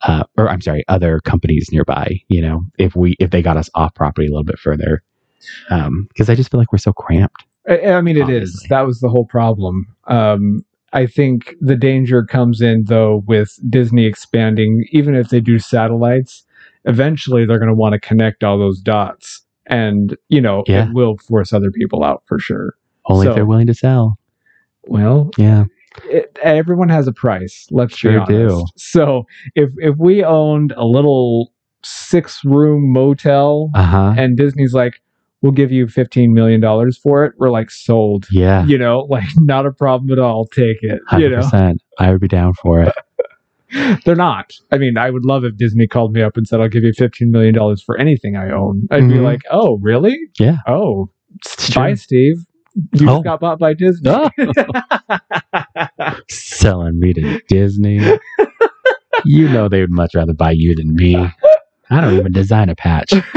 Uh, 0.03 0.23
or 0.37 0.49
I'm 0.49 0.61
sorry, 0.61 0.83
other 0.87 1.19
companies 1.19 1.69
nearby. 1.71 2.21
You 2.27 2.41
know, 2.41 2.65
if 2.77 2.95
we 2.95 3.15
if 3.19 3.31
they 3.31 3.41
got 3.41 3.57
us 3.57 3.69
off 3.75 3.93
property 3.93 4.27
a 4.27 4.31
little 4.31 4.43
bit 4.43 4.59
further, 4.59 5.03
because 5.69 6.29
I 6.29 6.35
just 6.35 6.51
feel 6.51 6.59
like 6.59 6.71
we're 6.71 6.79
so 6.79 6.93
cramped. 6.93 7.45
I, 7.67 7.93
I 7.93 8.01
mean, 8.01 8.17
it 8.17 8.29
is. 8.29 8.65
That 8.69 8.87
was 8.87 8.99
the 8.99 9.09
whole 9.09 9.25
problem. 9.25 9.95
Um, 10.05 10.65
I 10.93 11.05
think 11.05 11.55
the 11.61 11.75
danger 11.75 12.23
comes 12.23 12.61
in 12.61 12.83
though 12.85 13.23
with 13.27 13.57
Disney 13.69 14.05
expanding. 14.05 14.85
Even 14.91 15.15
if 15.15 15.29
they 15.29 15.39
do 15.39 15.57
satellites, 15.59 16.43
eventually 16.85 17.45
they're 17.45 17.59
going 17.59 17.69
to 17.69 17.75
want 17.75 17.93
to 17.93 17.99
connect 17.99 18.43
all 18.43 18.57
those 18.59 18.79
dots, 18.81 19.41
and 19.67 20.17
you 20.29 20.41
know 20.41 20.63
Yeah. 20.67 20.87
it 20.89 20.93
will 20.93 21.17
force 21.17 21.53
other 21.53 21.71
people 21.71 22.03
out 22.03 22.23
for 22.25 22.39
sure. 22.39 22.75
Only 23.05 23.25
So- 23.25 23.29
if 23.31 23.35
they're 23.35 23.45
willing 23.45 23.67
to 23.67 23.73
sell. 23.73 24.17
Well, 24.87 25.29
Yeah. 25.37 25.65
it, 26.09 26.37
everyone 26.43 26.89
has 26.89 27.07
a 27.07 27.13
price. 27.13 27.67
Let's 27.71 27.95
Sure 27.97 28.11
be 28.11 28.17
honest. 28.17 28.55
do. 28.57 28.65
So 28.77 29.25
if 29.55 29.71
if 29.77 29.95
we 29.97 30.23
owned 30.23 30.73
a 30.75 30.85
little 30.85 31.51
six 31.83 32.43
room 32.45 32.91
motel 32.91 33.69
Uh 33.73 33.83
huh. 33.83 34.13
and 34.17 34.37
Disney's 34.37 34.73
like, 34.73 35.01
we'll 35.41 35.51
give 35.51 35.71
you 35.71 35.87
fifteen 35.87 36.33
million 36.33 36.59
dollars 36.61 36.97
for 36.97 37.25
it, 37.25 37.33
we're 37.37 37.49
like 37.51 37.69
sold. 37.71 38.27
Yeah. 38.31 38.65
You 38.65 38.77
know, 38.77 39.01
like 39.09 39.25
not 39.37 39.65
a 39.65 39.71
problem 39.71 40.11
at 40.11 40.19
all. 40.19 40.45
Take 40.47 40.77
it. 40.81 41.01
You 41.17 41.29
know. 41.29 41.73
I 41.99 42.11
would 42.11 42.21
be 42.21 42.27
down 42.27 42.53
for 42.53 42.81
it. 42.81 42.93
they're 44.05 44.15
not. 44.15 44.53
I 44.71 44.77
mean, 44.77 44.97
I 44.97 45.09
would 45.09 45.23
love 45.25 45.43
if 45.45 45.55
Disney 45.57 45.87
called 45.87 46.13
me 46.13 46.21
up 46.21 46.35
and 46.37 46.47
said, 46.47 46.59
"I'll 46.59 46.67
give 46.67 46.83
you 46.83 46.93
fifteen 46.93 47.31
million 47.31 47.53
dollars 47.53 47.81
for 47.81 47.97
anything 47.97 48.35
I 48.35 48.51
own." 48.51 48.87
I'd 48.91 49.07
be 49.07 49.15
Mhm. 49.15 49.23
like, 49.23 49.41
"Oh, 49.51 49.77
really? 49.81 50.17
Yeah. 50.39 50.57
Oh, 50.67 51.09
bye. 51.73 51.93
Steve. 51.93 52.35
You 52.93 53.09
Oh. 53.09 53.15
just 53.15 53.23
got 53.25 53.39
bought 53.39 53.59
by 53.59 53.73
Disney." 53.73 54.11
Selling 56.29 56.99
me 56.99 57.13
to 57.13 57.39
Disney. 57.47 57.99
you 59.25 59.47
know 59.49 59.67
they 59.69 59.81
would 59.81 59.91
much 59.91 60.11
rather 60.15 60.33
buy 60.33 60.51
you 60.51 60.75
than 60.75 60.95
me. 60.95 61.15
I 61.91 62.01
don't 62.01 62.17
even 62.17 62.31
design 62.31 62.69
a 62.69 62.75
patch. 62.75 63.13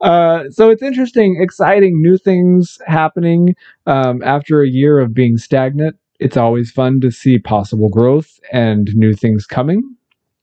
uh, 0.00 0.44
so 0.50 0.70
it's 0.70 0.82
interesting, 0.82 1.38
exciting, 1.40 2.00
new 2.00 2.16
things 2.16 2.78
happening 2.86 3.54
um, 3.86 4.22
after 4.24 4.62
a 4.62 4.68
year 4.68 4.98
of 4.98 5.12
being 5.12 5.36
stagnant. 5.36 5.96
It's 6.18 6.36
always 6.36 6.70
fun 6.70 7.00
to 7.02 7.10
see 7.10 7.38
possible 7.38 7.90
growth 7.90 8.40
and 8.52 8.88
new 8.94 9.14
things 9.14 9.46
coming. 9.46 9.82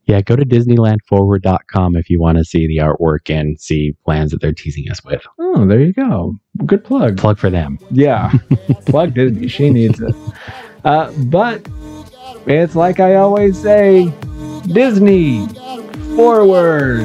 Yeah, 0.05 0.21
go 0.21 0.35
to 0.35 0.45
DisneylandForward.com 0.45 1.95
if 1.95 2.11
you 2.11 2.21
want 2.21 2.37
to 2.37 2.45
see 2.45 2.67
the 2.67 2.77
artwork 2.77 3.35
and 3.35 3.59
see 3.59 3.95
plans 4.05 4.31
that 4.31 4.39
they're 4.39 4.53
teasing 4.53 4.89
us 4.91 5.03
with. 5.03 5.25
Oh, 5.39 5.65
there 5.65 5.81
you 5.81 5.93
go. 5.93 6.35
Good 6.63 6.83
plug. 6.83 7.17
Plug 7.17 7.39
for 7.39 7.49
them. 7.49 7.79
Yeah, 7.89 8.31
plug 8.85 9.15
Disney. 9.15 9.47
She 9.47 9.71
needs 9.71 9.99
it. 9.99 10.15
Uh, 10.83 11.11
but 11.25 11.67
it's 12.45 12.75
like 12.75 12.99
I 12.99 13.15
always 13.15 13.59
say 13.59 14.13
Disney 14.67 15.47
forward. 16.15 17.03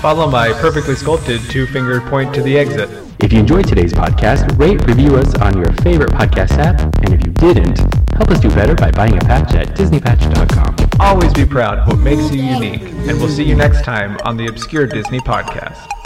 Follow 0.00 0.28
my 0.28 0.52
perfectly 0.54 0.94
sculpted 0.94 1.40
two 1.50 1.66
finger 1.66 2.00
point 2.00 2.34
to 2.34 2.42
the 2.42 2.58
exit. 2.58 2.88
If 3.20 3.32
you 3.32 3.38
enjoyed 3.38 3.68
today's 3.68 3.92
podcast, 3.92 4.58
rate, 4.58 4.84
review 4.86 5.16
us 5.16 5.34
on 5.36 5.56
your 5.56 5.72
favorite 5.74 6.10
podcast 6.10 6.58
app. 6.58 6.80
And 7.04 7.14
if 7.14 7.24
you 7.24 7.32
didn't, 7.32 7.78
help 8.14 8.30
us 8.30 8.40
do 8.40 8.48
better 8.50 8.74
by 8.74 8.90
buying 8.90 9.16
a 9.16 9.20
patch 9.20 9.54
at 9.54 9.68
DisneyPatch.com. 9.76 10.90
Always 10.98 11.32
be 11.32 11.46
proud 11.46 11.78
of 11.78 11.86
what 11.86 11.98
makes 11.98 12.32
you 12.32 12.42
unique, 12.42 12.82
and 12.82 13.18
we'll 13.18 13.28
see 13.28 13.44
you 13.44 13.54
next 13.54 13.84
time 13.84 14.18
on 14.24 14.36
the 14.36 14.46
Obscure 14.46 14.86
Disney 14.86 15.20
Podcast. 15.20 16.01